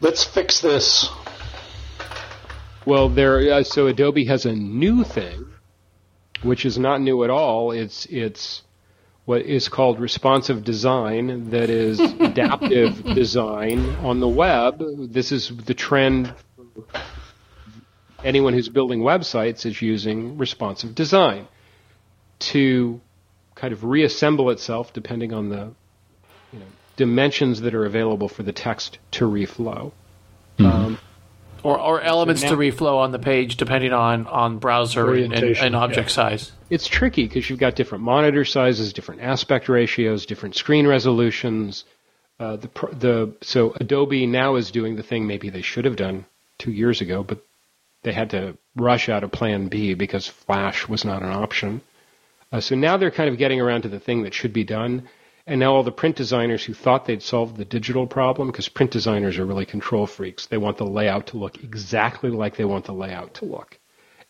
[0.00, 1.08] Let's fix this.
[2.84, 3.52] Well, there.
[3.52, 5.46] Uh, so Adobe has a new thing,
[6.42, 7.72] which is not new at all.
[7.72, 8.62] It's it's
[9.28, 11.50] what is called responsive design.
[11.50, 14.82] That is adaptive design on the web.
[15.12, 16.32] This is the trend.
[18.24, 21.46] Anyone who's building websites is using responsive design
[22.38, 23.02] to
[23.54, 25.74] kind of reassemble itself depending on the
[26.50, 29.92] you know, dimensions that are available for the text to reflow.
[30.58, 30.98] Um,
[31.62, 35.76] Or, or elements now- to reflow on the page depending on, on browser and, and,
[35.76, 36.14] object yeah.
[36.14, 36.52] size.
[36.70, 41.84] it's tricky because you've got different monitor sizes, different aspect ratios, different screen resolutions.
[42.40, 46.24] Uh, the the so Adobe now is doing the thing maybe they should have done
[46.58, 47.44] two years ago, but
[48.02, 51.80] they had to rush out a Plan B because Flash was not an option.
[52.52, 55.08] Uh, so now they're kind of getting around to the thing that should be done.
[55.48, 58.90] And now all the print designers who thought they'd solved the digital problem, because print
[58.90, 62.84] designers are really control freaks, they want the layout to look exactly like they want
[62.84, 63.78] the layout to look.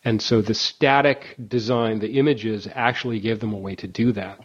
[0.04, 4.38] And so the static design, the images actually gave them a way to do that.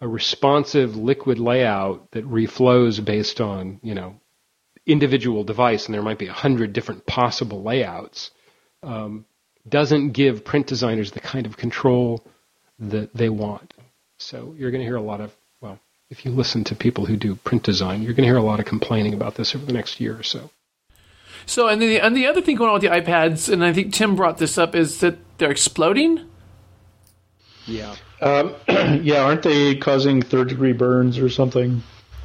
[0.00, 4.20] A responsive liquid layout that reflows based on, you know,
[4.86, 8.30] individual device, and there might be a hundred different possible layouts,
[8.84, 9.26] um,
[9.68, 12.24] doesn't give print designers the kind of control
[12.78, 13.74] that they want.
[14.18, 15.34] So you're going to hear a lot of,
[16.10, 18.60] if you listen to people who do print design, you're going to hear a lot
[18.60, 20.50] of complaining about this over the next year or so.
[21.46, 23.92] So, and the, and the other thing going on with the iPads, and I think
[23.92, 26.28] Tim brought this up, is that they're exploding.
[27.66, 27.94] Yeah.
[28.20, 31.82] Um, yeah, aren't they causing third degree burns or something?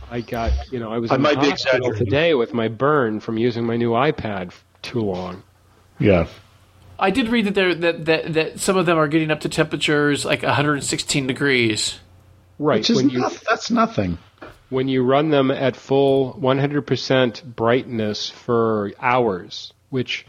[0.10, 2.06] I got, you know, I was I in might the be hospital exaggerating.
[2.06, 5.44] today with my burn from using my new iPad too long.
[6.00, 6.28] Yeah.
[7.00, 9.50] I did read that there that, that that some of them are getting up to
[9.50, 12.00] temperatures like 116 degrees.
[12.62, 12.82] Right.
[12.82, 14.20] Which is when you that's nothing.
[14.70, 20.28] when you run them at full 100% brightness for hours, which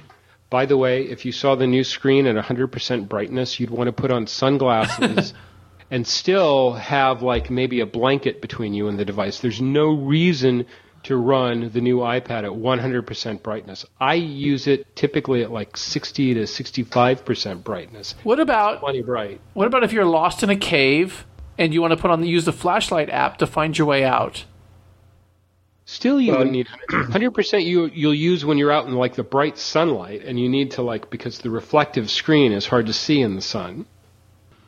[0.48, 3.92] by the way, if you saw the new screen at 100% brightness, you'd want to
[3.92, 5.34] put on sunglasses
[5.90, 9.40] and still have like maybe a blanket between you and the device.
[9.40, 10.64] There's no reason
[11.02, 13.84] to run the new iPad at 100% brightness.
[14.00, 18.14] I use it typically at like 60 to 65% brightness.
[18.22, 19.40] What about Plenty bright.
[19.52, 21.26] what about if you're lost in a cave
[21.62, 24.04] and you want to put on the, use the flashlight app to find your way
[24.04, 24.44] out?
[25.84, 27.64] Still, you Well, need 100%.
[27.64, 30.82] You you'll use when you're out in like the bright sunlight, and you need to
[30.82, 33.86] like because the reflective screen is hard to see in the sun.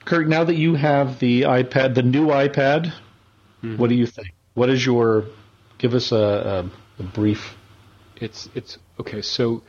[0.04, 3.76] Kurt, now that you have the iPad, the new iPad, mm-hmm.
[3.76, 4.34] what do you think?
[4.54, 5.26] What is your?
[5.78, 7.54] Give us a, a, a brief.
[8.16, 9.22] It's it's okay.
[9.22, 9.62] So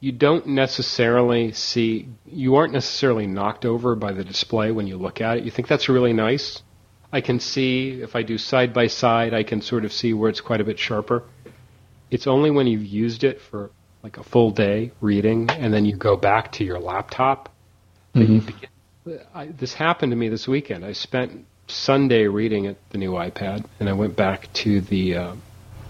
[0.00, 5.20] you don't necessarily see you aren't necessarily knocked over by the display when you look
[5.20, 5.44] at it.
[5.44, 6.62] You think that's really nice.
[7.12, 10.30] I can see if I do side by side, I can sort of see where
[10.30, 11.24] it's quite a bit sharper.
[12.10, 13.70] It's only when you've used it for
[14.02, 17.48] like a full day reading, and then you go back to your laptop.
[18.14, 18.68] that you begin-
[19.34, 20.84] I, this happened to me this weekend.
[20.84, 25.34] I spent Sunday reading at the new iPad, and I went back to the uh,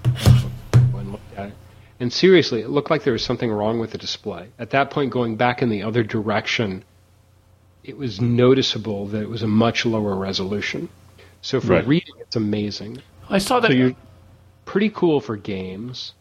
[0.04, 1.54] and looked at it.
[1.98, 4.48] And seriously, it looked like there was something wrong with the display.
[4.58, 6.84] At that point, going back in the other direction,
[7.84, 10.88] it was noticeable that it was a much lower resolution.
[11.42, 11.86] So for Right.
[11.86, 12.98] reading, it's amazing.
[13.28, 13.68] I saw that.
[13.70, 13.96] So you
[14.66, 16.12] Pretty cool for games.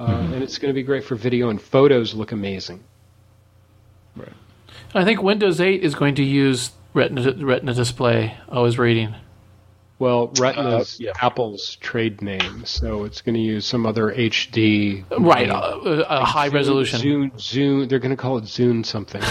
[0.00, 2.80] Uh, And it's going to be great for video, and photos look amazing.
[4.16, 4.32] Right.
[4.94, 8.34] I think Windows 8 is going to use Retina Retina display.
[8.48, 9.14] I was reading.
[9.98, 11.12] Well, Retina's Uh, yeah.
[11.20, 15.04] Apple's trade name, so it's going to use some other HD.
[15.18, 15.56] Right, name.
[15.56, 17.00] uh, a high resolution.
[17.00, 17.88] Zune, Zune.
[17.88, 19.22] They're going to call it Zune something.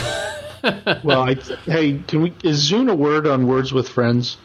[1.04, 2.34] well, I, hey, can we?
[2.44, 4.38] Is Zune a word on Words with Friends?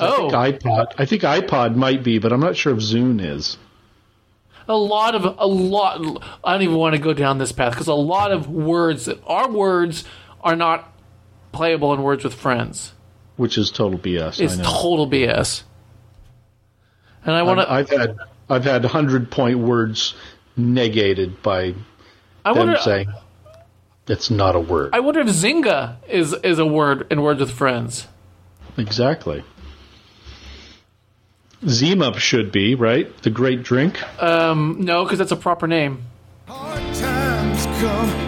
[0.00, 0.28] Oh.
[0.34, 0.68] I think oh.
[0.68, 0.86] iPod.
[0.98, 3.56] I think iPod might be, but I'm not sure if Zune is.
[4.68, 6.22] a lot of a lot.
[6.44, 9.20] I don't even want to go down this path because a lot of words that
[9.26, 10.04] are words
[10.42, 10.92] are not
[11.52, 12.92] playable in Words with Friends.
[13.36, 14.40] Which is total BS.
[14.40, 15.62] It's total BS.
[17.24, 17.70] And I want to.
[17.70, 18.16] I've had
[18.48, 20.14] I've had hundred point words
[20.56, 21.74] negated by
[22.44, 22.78] I them wonder.
[22.78, 23.08] saying
[24.08, 24.90] it's not a word.
[24.92, 28.06] I wonder if Zynga is is a word in Words with Friends.
[28.76, 29.42] exactly.
[31.66, 33.16] Zima should be right.
[33.22, 34.02] The great drink.
[34.22, 36.04] Um, no, because that's a proper name.
[36.46, 38.25] Hard times come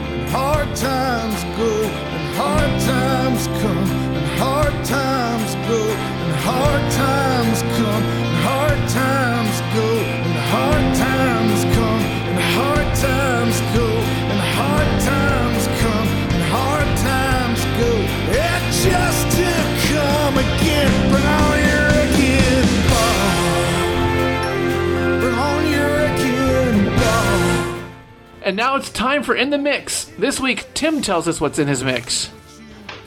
[28.48, 30.06] And now it's time for In the Mix.
[30.18, 32.30] This week, Tim tells us what's in his mix.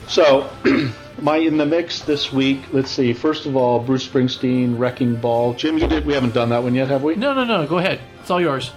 [0.06, 0.48] So,
[1.20, 2.60] my in the mix this week.
[2.72, 3.12] Let's see.
[3.12, 5.54] First of all, Bruce Springsteen, Wrecking Ball.
[5.54, 6.06] Jim, you did.
[6.06, 7.16] We haven't done that one yet, have we?
[7.16, 7.66] No, no, no.
[7.66, 7.98] Go ahead.
[8.20, 8.70] It's all yours.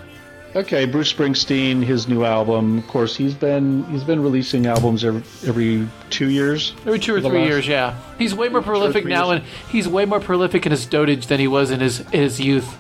[0.56, 2.80] Okay, Bruce Springsteen, his new album.
[2.80, 6.74] Of course, he's been he's been releasing albums every, every two years.
[6.80, 7.96] Every two or three last- years, yeah.
[8.18, 9.42] He's way more prolific now, years.
[9.42, 12.76] and he's way more prolific in his dotage than he was in his his youth.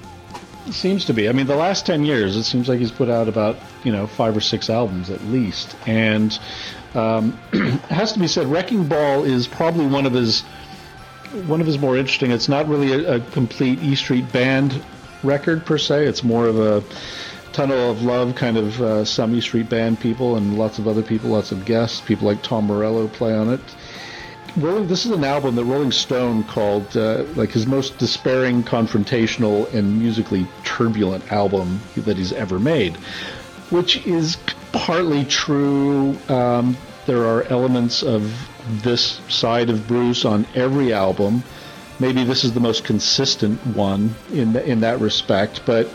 [0.71, 1.29] Seems to be.
[1.29, 4.07] I mean, the last ten years, it seems like he's put out about you know
[4.07, 6.37] five or six albums at least, and
[6.95, 10.41] um, it has to be said, Wrecking Ball is probably one of his
[11.45, 12.31] one of his more interesting.
[12.31, 14.81] It's not really a, a complete E Street Band
[15.21, 16.05] record per se.
[16.05, 16.83] It's more of a
[17.51, 21.03] Tunnel of Love kind of uh, some E Street Band people and lots of other
[21.03, 22.01] people, lots of guests.
[22.01, 23.61] People like Tom Morello play on it.
[24.57, 29.71] Rolling, this is an album that Rolling Stone called uh, like his most despairing, confrontational,
[29.73, 32.95] and musically turbulent album that he's ever made,
[33.69, 34.37] which is
[34.71, 36.17] partly true.
[36.29, 38.33] Um, there are elements of
[38.81, 41.43] this side of Bruce on every album.
[41.99, 45.89] Maybe this is the most consistent one in in that respect, but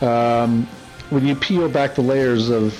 [0.00, 0.66] um,
[1.10, 2.74] when you peel back the layers of,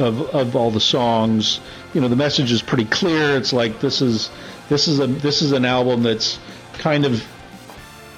[0.00, 1.60] of of all the songs,
[1.94, 3.36] you know the message is pretty clear.
[3.36, 4.30] It's like this is
[4.68, 6.38] this is a this is an album that's
[6.74, 7.24] kind of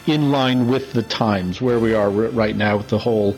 [0.07, 3.36] in line with the times where we are right now with the whole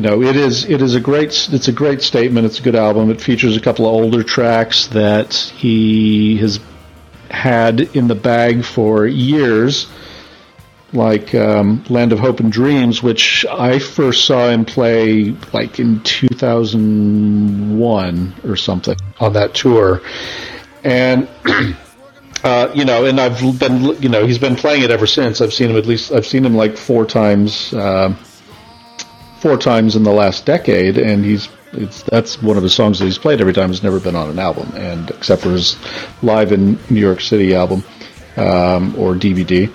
[0.00, 2.46] You know it is it is a great it's a great statement.
[2.46, 3.10] It's a good album.
[3.10, 6.58] It features a couple of older tracks that he has
[7.30, 9.88] had in the bag for years
[10.94, 16.02] like um, land of hope and dreams which i first saw him play like in
[16.02, 20.00] 2001 or something on that tour.
[20.82, 21.28] And
[22.42, 25.42] Uh, you know, and I've been, you know, he's been playing it ever since.
[25.42, 28.14] I've seen him at least, I've seen him like four times, uh,
[29.40, 33.06] four times in the last decade, and he's, it's that's one of his songs that
[33.06, 33.70] he's played every time.
[33.70, 35.76] It's never been on an album, and except for his
[36.22, 37.82] live in New York City album
[38.36, 39.70] um, or DVD.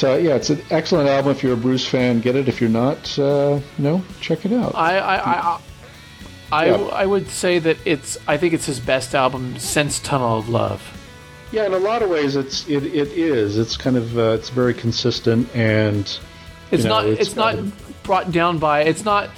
[0.00, 1.32] But uh, yeah, it's an excellent album.
[1.32, 2.48] If you're a Bruce fan, get it.
[2.48, 4.74] If you're not, uh, no, check it out.
[4.74, 5.60] I I I,
[6.52, 6.76] I, Yeah.
[6.92, 10.96] I would say that it's I think it's his best album since Tunnel of Love.
[11.52, 13.58] Yeah, in a lot of ways, it's it, it is.
[13.58, 16.18] It's kind of uh, it's very consistent and
[16.70, 17.56] It's know, not it's it's, not
[18.02, 19.30] brought down by it's not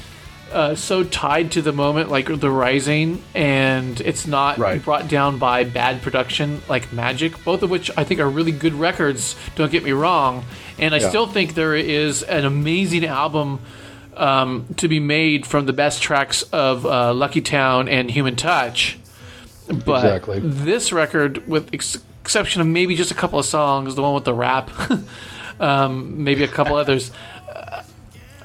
[0.53, 4.82] uh, so tied to the moment like the rising and it's not Right.
[4.84, 8.74] brought down by bad production like magic both of which i think are really good
[8.74, 10.44] records don't get me wrong
[10.78, 11.09] and i Yeah.
[11.09, 13.61] still think there is an amazing album
[14.16, 18.98] um, to be made from the best tracks of uh, lucky town and human touch
[19.68, 20.40] but Exactly.
[20.40, 24.24] this record with ex- exception of maybe just a couple of songs the one with
[24.24, 24.70] the rap
[25.61, 27.11] um, maybe a couple others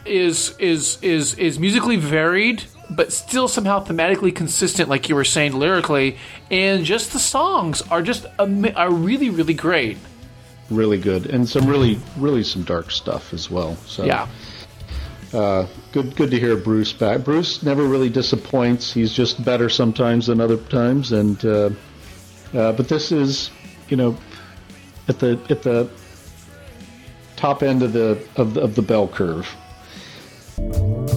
[0.08, 5.54] is is is is musically varied but still somehow thematically consistent like you were saying
[5.54, 6.18] lyrically
[6.50, 9.98] and just the songs are just are really really great
[10.70, 13.76] really good, and some really really some dark stuff as well.
[13.86, 14.28] So yeah
[15.34, 17.24] uh, good good to hear Bruce back.
[17.24, 18.94] Bruce never really disappoints.
[18.94, 21.70] He's just better sometimes than other times, and uh,
[22.54, 23.52] uh, but this is
[23.90, 24.18] you know
[25.08, 25.90] at the at the
[27.36, 29.54] top end of the of the, of the bell curve.
[30.58, 31.17] So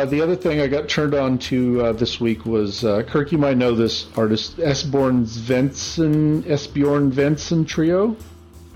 [0.00, 3.32] uh, the other thing I got turned on to uh, this week was uh, Kirk.
[3.32, 8.16] You might know this artist, Esbjorn Svensson, Esbjorn Svensson Trio.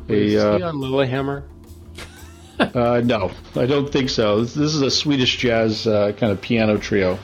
[0.08, 1.44] Is A, he uh, on Lillehammer?
[2.58, 4.42] uh, no, I don't think so.
[4.42, 7.18] This, this is a Swedish jazz uh, kind of piano trio,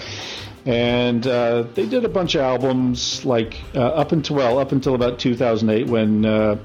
[0.65, 4.95] and uh, they did a bunch of albums like uh, up until well up until
[4.95, 6.59] about 2008 when uh,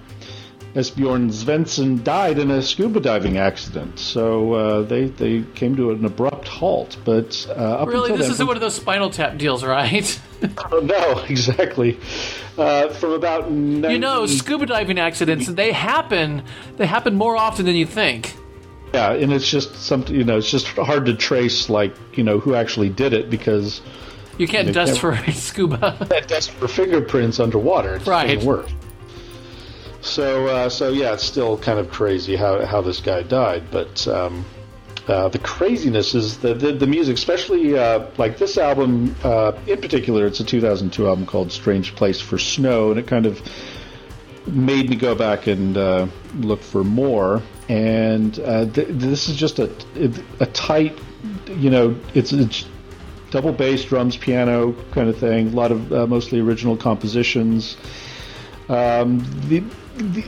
[0.75, 3.97] Esbjorn Svensson died in a scuba diving accident.
[3.97, 6.97] So uh, they they came to an abrupt halt.
[7.05, 10.19] But uh, really this then, isn't one of those spinal tap deals right
[10.71, 11.97] Oh, no, exactly.
[12.57, 16.41] Uh, from about 90, you know scuba diving accidents they happen
[16.77, 18.33] they happen more often than you think
[18.93, 22.39] yeah, and it's just something you know, it's just hard to trace like you know
[22.39, 23.81] who actually did it because
[24.37, 27.95] you can't dust can't- for scuba that dust for fingerprints underwater.
[27.95, 28.35] It Right.
[28.35, 28.67] doesn't work.
[30.05, 33.63] So, uh, so yeah, it's still kind of crazy how, how this guy died.
[33.71, 34.45] But um,
[35.07, 39.81] uh, the craziness is the, the, the music, especially uh, like this album uh, in
[39.81, 40.27] particular.
[40.27, 43.41] It's a 2002 album called "Strange Place for Snow," and it kind of
[44.47, 47.41] made me go back and uh, look for more.
[47.67, 49.69] And uh, th- this is just a
[50.39, 50.97] a tight,
[51.47, 52.65] you know, it's, it's
[53.31, 55.47] double bass, drums, piano kind of thing.
[55.47, 57.75] A lot of uh, mostly original compositions.
[58.69, 59.63] Um, the,
[59.95, 60.25] the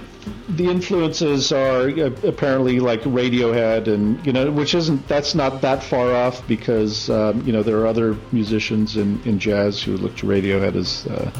[0.50, 5.84] the influences are uh, apparently like Radiohead, and you know, which isn't that's not that
[5.84, 10.16] far off because um, you know there are other musicians in, in jazz who look
[10.18, 11.32] to Radiohead as uh,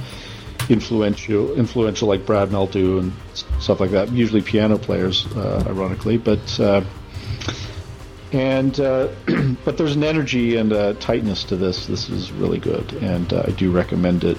[0.70, 3.14] influential, influential like Brad Mehldau and
[3.60, 4.12] stuff like that.
[4.12, 6.60] Usually piano players, uh, ironically, but.
[6.60, 6.84] Uh,
[8.34, 9.08] and uh,
[9.64, 11.88] but there's an energy and a tightness to this.
[11.88, 14.38] This is really good, and uh, I do recommend it.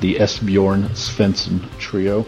[0.00, 2.26] The Esbjorn Svensson Trio.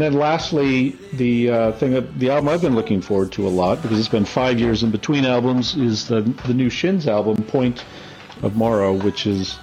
[0.00, 3.50] And then lastly, the uh, thing that the album I've been looking forward to a
[3.50, 7.44] lot because it's been five years in between albums is the the new Shins album,
[7.44, 7.84] Port
[8.40, 9.58] of Morrow, which is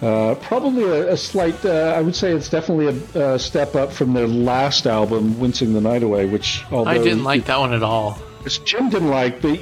[0.00, 1.62] uh, probably a, a slight.
[1.62, 5.74] Uh, I would say it's definitely a, a step up from their last album, Wincing
[5.74, 8.18] the Night Away, which although I didn't like that one at all.
[8.64, 9.60] Jim didn't like, but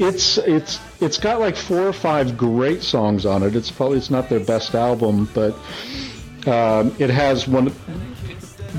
[0.00, 3.54] it's it's it's got like four or five great songs on it.
[3.54, 5.54] It's probably it's not their best album, but
[6.48, 7.72] um, it has one.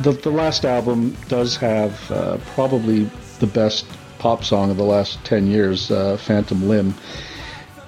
[0.01, 3.85] The the last album does have uh, probably the best
[4.19, 6.93] pop song of the last ten years, uh, "Phantom Limb,"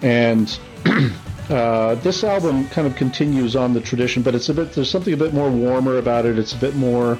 [0.01, 0.57] and.
[1.47, 4.73] Uh, this album kind of continues on the tradition, but it's a bit.
[4.73, 6.37] There's something a bit more warmer about it.
[6.37, 7.17] It's a bit more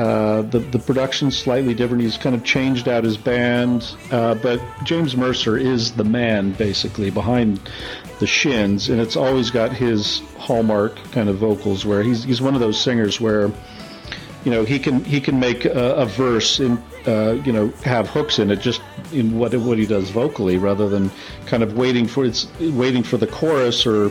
[0.00, 2.02] uh, the the production's slightly different.
[2.02, 7.10] He's kind of changed out his band, uh, but James Mercer is the man basically
[7.10, 7.60] behind
[8.18, 11.84] the Shins, and it's always got his hallmark kind of vocals.
[11.84, 13.50] Where he's he's one of those singers where,
[14.44, 18.08] you know, he can he can make a, a verse and uh, you know have
[18.08, 18.80] hooks in it just
[19.12, 21.10] in what what he does vocally, rather than
[21.46, 24.08] kind of waiting for it's waiting for the chorus or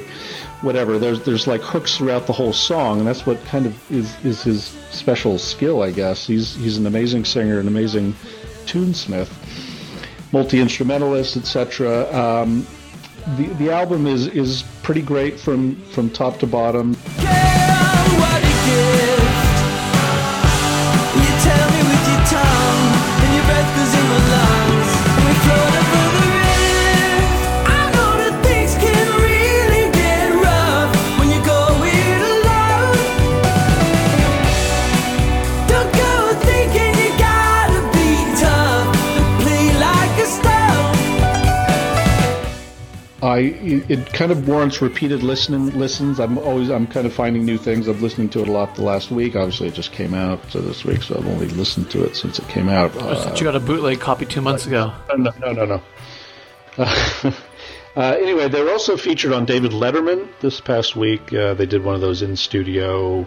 [0.61, 0.99] whatever.
[0.99, 4.43] There's there's like hooks throughout the whole song, and that's what kind of is is
[4.43, 6.27] his special skill, I guess.
[6.27, 8.13] He's he's an amazing singer, an amazing
[8.65, 9.31] tunesmith,
[10.31, 12.11] multi instrumentalist, etc.
[12.13, 12.67] Um,
[13.35, 16.95] the the album is is pretty great from from top to bottom.
[17.17, 17.28] Girl,
[43.39, 43.43] I
[43.87, 46.19] it kind of warrants repeated listening listens.
[46.19, 47.87] I'm always I'm kind of finding new things.
[47.87, 49.37] I'm listening to it a lot the last week.
[49.37, 52.37] Obviously, it just came out so this week, so I've only listened to it since
[52.37, 52.93] it came out.
[52.97, 54.93] Uh, you got a bootleg copy two months ago.
[55.15, 55.81] no, no, no, no.
[56.77, 57.31] Uh,
[57.95, 61.31] uh, anyway, they were also featured on David Letterman this past week.
[61.31, 63.25] Uh, they did one of those in studio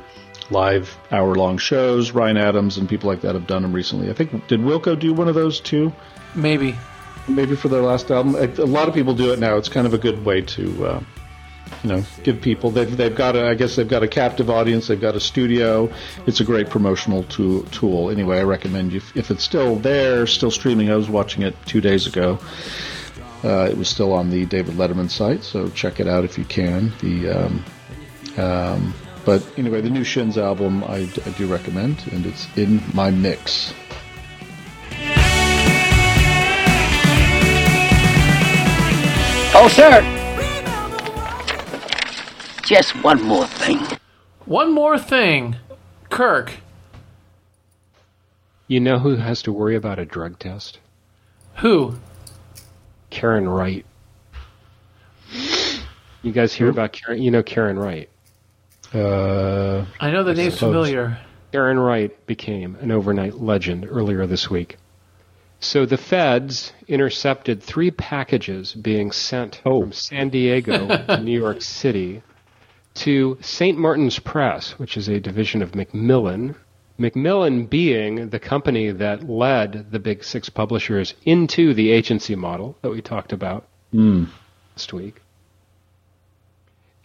[0.50, 2.10] live hour long shows.
[2.10, 4.10] Ryan Adams and people like that have done them recently.
[4.10, 5.90] I think did Wilco do one of those too?
[6.34, 6.76] Maybe.
[7.28, 8.34] Maybe for their last album.
[8.36, 9.56] A lot of people do it now.
[9.56, 11.00] It's kind of a good way to, uh,
[11.82, 14.88] you know, give people they've they've got a I guess they've got a captive audience.
[14.88, 15.92] They've got a studio.
[16.26, 17.62] It's a great promotional tool.
[17.64, 18.10] tool.
[18.10, 20.90] Anyway, I recommend you if it's still there, still streaming.
[20.90, 22.38] I was watching it two days ago.
[23.44, 26.44] Uh, it was still on the David Letterman site, so check it out if you
[26.44, 26.92] can.
[27.00, 27.64] The um,
[28.36, 28.94] um,
[29.24, 33.72] but anyway, the new Shins album I, I do recommend, and it's in my mix.
[39.54, 40.00] Oh, sir.
[42.64, 43.80] Just one more thing.
[44.46, 45.56] One more thing.
[46.10, 46.52] Kirk,
[48.66, 50.78] You know who has to worry about a drug test?
[51.56, 51.94] who?
[53.10, 53.84] Karen Wright.
[56.22, 57.22] You guys hear about Karen?
[57.22, 58.08] You know Karen Wright.
[58.94, 60.72] Uh, I know the name's suppose.
[60.74, 61.18] familiar.
[61.52, 64.76] Karen Wright became an overnight legend earlier this week.
[65.62, 69.82] So the feds intercepted three packages being sent Oh.
[69.82, 72.22] from San Diego to New York City
[72.94, 73.78] to St.
[73.78, 76.56] Martin's Press, which is a division of Macmillan.
[76.98, 82.90] Macmillan being the company that led the big six publishers into the agency model that
[82.90, 84.24] we talked about hmm.
[84.72, 85.22] last week.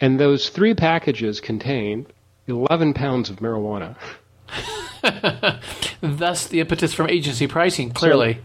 [0.01, 2.08] And those three packages contained
[2.47, 3.97] 11 pounds of marijuana.
[6.01, 8.39] Thus, the impetus from agency pricing, clearly.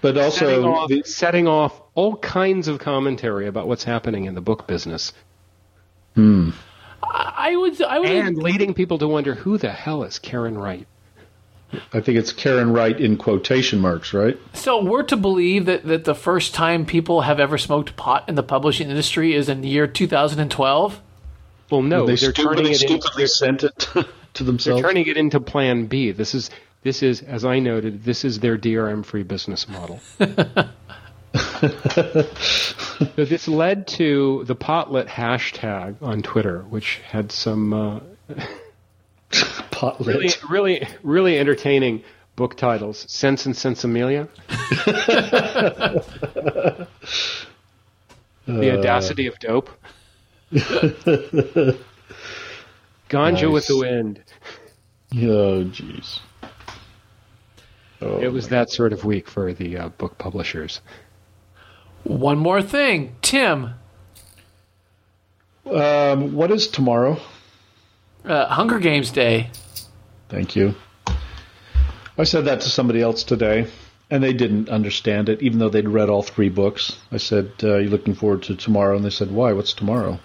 [0.00, 4.34] but setting also off, the, setting off all kinds of commentary about what's happening in
[4.34, 5.12] the book business
[6.14, 6.50] hmm.
[7.02, 10.86] I would, I would, and leading people to wonder who the hell is Karen Wright?
[11.92, 14.38] I think it's Karen Wright in quotation marks, right?
[14.52, 18.34] so we're to believe that, that the first time people have ever smoked pot in
[18.34, 21.00] the publishing industry is in the year 2012?
[21.70, 23.88] Well, no, they are turning stupidly, it into, stupidly sent it
[24.36, 24.82] to they're themselves.
[24.82, 26.12] turning it into Plan B.
[26.12, 26.50] This is
[26.82, 30.00] this is as I noted, this is their DRM free business model.
[30.18, 30.26] so
[33.16, 38.00] this led to the potlit hashtag on Twitter, which had some uh,
[39.70, 42.02] Pot really, really, really entertaining
[42.36, 43.04] book titles.
[43.10, 44.28] Sense and Sensibilia.
[48.46, 49.68] the audacity of dope.
[53.10, 54.22] Ganja with the wind.
[55.14, 56.20] Oh, jeez.
[58.02, 60.80] Oh, It was that sort of week for the uh, book publishers.
[62.04, 63.16] One more thing.
[63.22, 63.74] Tim,
[65.64, 67.18] Um, what is tomorrow?
[68.24, 69.50] Uh, Hunger Games Day.
[70.28, 70.74] Thank you.
[72.18, 73.66] I said that to somebody else today,
[74.10, 76.96] and they didn't understand it, even though they'd read all three books.
[77.12, 79.52] I said, uh, "You looking forward to tomorrow?" And they said, "Why?
[79.52, 80.18] What's tomorrow?"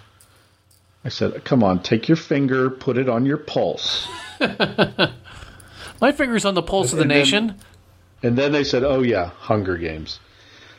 [1.04, 4.08] I said, "Come on, take your finger, put it on your pulse."
[6.02, 7.56] My finger's on the pulse of the And then- nation.
[8.24, 10.20] And then they said, "Oh yeah, Hunger Games."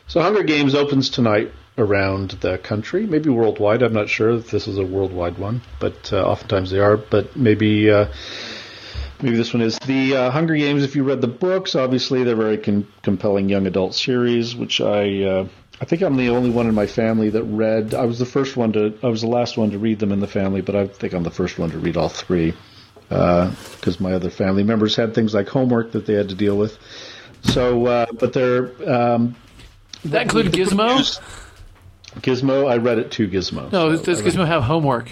[0.07, 3.81] So Hunger Games opens tonight around the country, maybe worldwide.
[3.81, 6.95] I'm not sure if this is a worldwide one, but uh, oftentimes they are.
[6.95, 8.05] But maybe uh,
[9.21, 10.83] maybe this one is the uh, Hunger Games.
[10.83, 15.23] If you read the books, obviously they're very con- compelling young adult series, which I
[15.23, 15.47] uh,
[15.81, 17.93] I think I'm the only one in my family that read.
[17.93, 18.93] I was the first one to.
[19.03, 21.23] I was the last one to read them in the family, but I think I'm
[21.23, 22.53] the first one to read all three
[23.09, 26.77] because my other family members had things like homework that they had to deal with.
[27.43, 29.35] So, uh, but they're um,
[30.05, 31.19] That included Gizmo.
[32.21, 32.69] Gizmo.
[32.69, 33.71] I read it to Gizmo.
[33.71, 35.11] No, so does Gizmo have homework?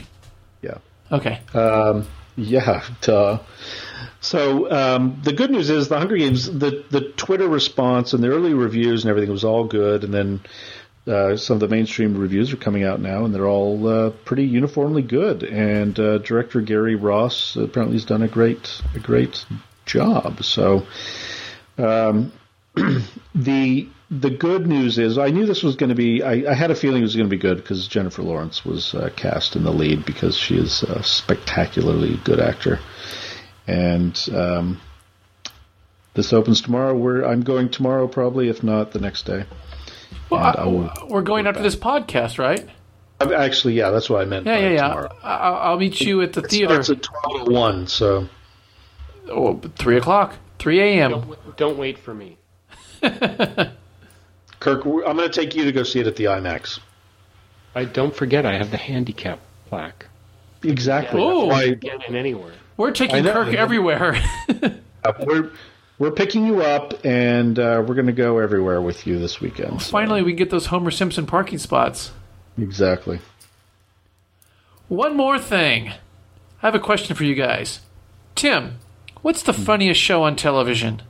[0.62, 0.78] Yeah.
[1.12, 1.40] Okay.
[2.38, 3.40] Yeah, duh.
[4.22, 8.30] So um, the good news is the Hunger Games, the the Twitter response and the
[8.30, 10.42] early reviews and everything was all good, and then
[11.12, 14.46] uh, some of the mainstream reviews are coming out now, and they're all uh, pretty
[14.46, 15.44] uniformly good.
[15.44, 19.46] And uh, director Gary Ross apparently has done a great a great
[19.86, 20.44] job.
[20.44, 20.88] So
[21.78, 22.32] um,
[23.36, 26.24] the the good news is I knew this was going to be.
[26.24, 28.94] I, I had a feeling it was going to be good because Jennifer Lawrence was
[28.94, 32.80] uh, cast in the lead because she is a spectacularly good actor,
[33.68, 34.80] and um,
[36.14, 36.96] this opens tomorrow.
[36.96, 39.46] Where I'm going tomorrow, probably if not the next day.
[40.30, 42.66] Well, And I- I will- we're going after this podcast, right?
[43.20, 44.46] Uh, Actually, yeah, that's what I meant.
[44.46, 44.88] Yeah, by yeah, yeah.
[44.88, 45.16] Tomorrow.
[45.24, 46.80] I- I'll meet you at the It theater.
[46.80, 47.88] It's at twelve oh one.
[47.88, 48.28] So
[49.30, 51.12] Oh, three o'clock, three a.m.
[51.12, 52.38] Don't, don't wait for me.
[53.02, 56.80] Kirk, I'm going to take you to go see it at the IMAX.
[57.74, 60.08] I don't forget I have the handicap plaque.
[60.64, 61.22] Exactly.
[61.22, 61.48] Oh.
[61.48, 62.52] That's why Get in anywhere.
[62.78, 63.34] We're taking know.
[63.34, 64.22] Kirk everywhere.
[65.26, 65.52] We're
[66.02, 69.84] we're picking you up, and uh, we're going to go everywhere with you this weekend.
[69.84, 72.12] so- Finally, we can get those Homer Simpson parking spots.
[72.58, 73.20] exactly.
[74.88, 75.90] One more thing.
[75.90, 75.96] I
[76.62, 77.82] have a question for you guys.
[78.34, 78.80] Tim,
[79.22, 81.04] what's the funniest show on television?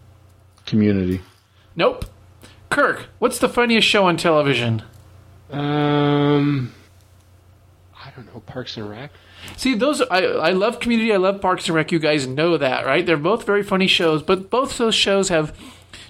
[0.65, 1.21] Community.
[1.73, 2.03] Nope.
[2.69, 4.83] Kirk, what's the funniest show on television?
[5.51, 6.73] Um,
[7.95, 8.41] I don't know.
[8.41, 9.11] Parks and Rec.
[9.57, 11.13] See, those I I love Community.
[11.13, 11.91] I love Parks and Rec.
[11.91, 13.05] You guys know that, right?
[13.05, 15.55] They're both very funny shows, but both those shows have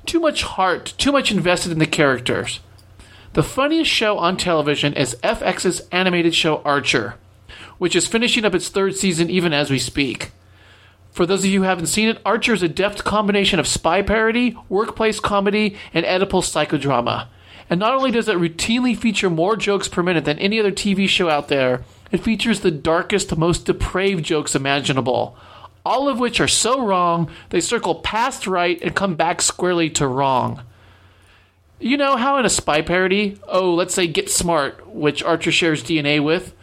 [0.05, 2.59] too much heart, too much invested in the characters.
[3.33, 7.15] The funniest show on television is FX's animated show Archer,
[7.77, 10.31] which is finishing up its third season even as we speak.
[11.11, 14.01] For those of you who haven't seen it, Archer is a deft combination of spy
[14.01, 17.27] parody, workplace comedy, and Oedipal psychodrama.
[17.69, 21.07] And not only does it routinely feature more jokes per minute than any other TV
[21.07, 25.35] show out there, it features the darkest, most depraved jokes imaginable.
[25.85, 30.07] All of which are so wrong, they circle past right and come back squarely to
[30.07, 30.61] wrong.
[31.79, 35.83] You know how in a spy parody, oh, let's say Get Smart, which Archer shares
[35.83, 36.53] DNA with,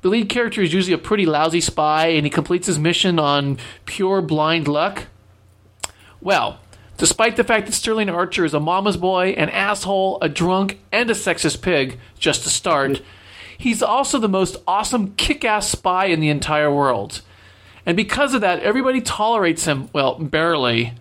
[0.00, 3.58] the lead character is usually a pretty lousy spy and he completes his mission on
[3.84, 5.04] pure blind luck?
[6.20, 6.58] Well,
[6.96, 11.10] despite the fact that Sterling Archer is a mama's boy, an asshole, a drunk, and
[11.10, 13.02] a sexist pig, just to start,
[13.62, 17.22] he's also the most awesome kick ass spy in the entire world.
[17.86, 20.94] And because of that, everybody tolerates him, well, barely.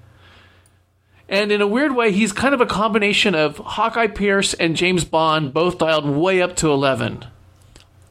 [1.28, 5.06] And in a weird way, he's kind of a combination of Hawkeye Pierce and James
[5.06, 7.26] Bond, both dialed way up to 11.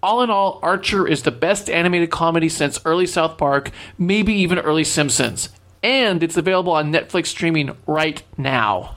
[0.03, 4.59] All in all, Archer is the best animated comedy since early South Park, maybe even
[4.59, 5.51] early Simpsons.
[5.83, 8.97] And it's available on Netflix streaming right now.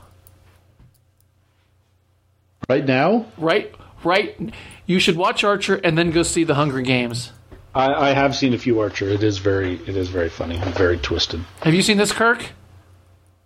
[2.70, 3.76] Right now, Right?
[4.04, 4.54] Right?
[4.86, 7.31] You should watch Archer and then go see The Hunger Games.
[7.75, 9.07] I, I have seen a few Archer.
[9.09, 11.41] It is very it is very funny and very twisted.
[11.61, 12.51] Have you seen this, Kirk?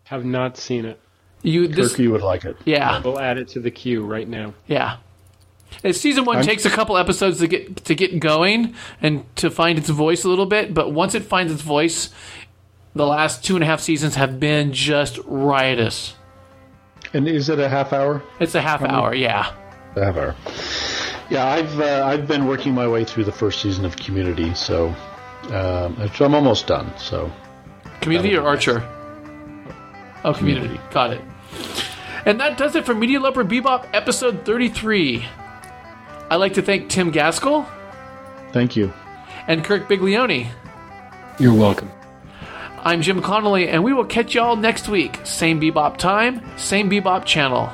[0.05, 0.99] Have not seen it.
[1.43, 2.57] You this Kirk, you would like it.
[2.65, 3.01] yeah.
[3.01, 4.53] We'll add it to the queue right now.
[4.67, 4.97] Yeah.
[5.83, 9.49] And season one I'm- takes a couple episodes to get to get going and to
[9.49, 12.09] find its voice a little bit, but once it finds its voice,
[12.95, 16.15] the last two and a half seasons have been just riotous.
[17.13, 18.23] And is it a half hour?
[18.39, 19.53] It's a half hour, yeah.
[19.95, 20.35] A half hour.
[21.29, 24.95] Yeah, I've uh, I've been working my way through the first season of Community, so
[25.51, 26.91] um, I'm almost done.
[26.97, 27.31] So
[28.01, 28.89] Community or That'll Archer?
[30.23, 30.79] Oh, community.
[30.91, 31.21] Got it.
[32.25, 35.25] And that does it for Media Lover Bebop episode 33.
[36.29, 37.65] I'd like to thank Tim Gaskell
[38.51, 38.91] thank you.
[39.47, 40.49] and Kirk Biglione.
[41.39, 41.91] You're welcome.
[42.83, 45.19] I'm Jim Connolly, and we will catch y'all next week.
[45.23, 47.71] Same Bebop time, same Bebop channel.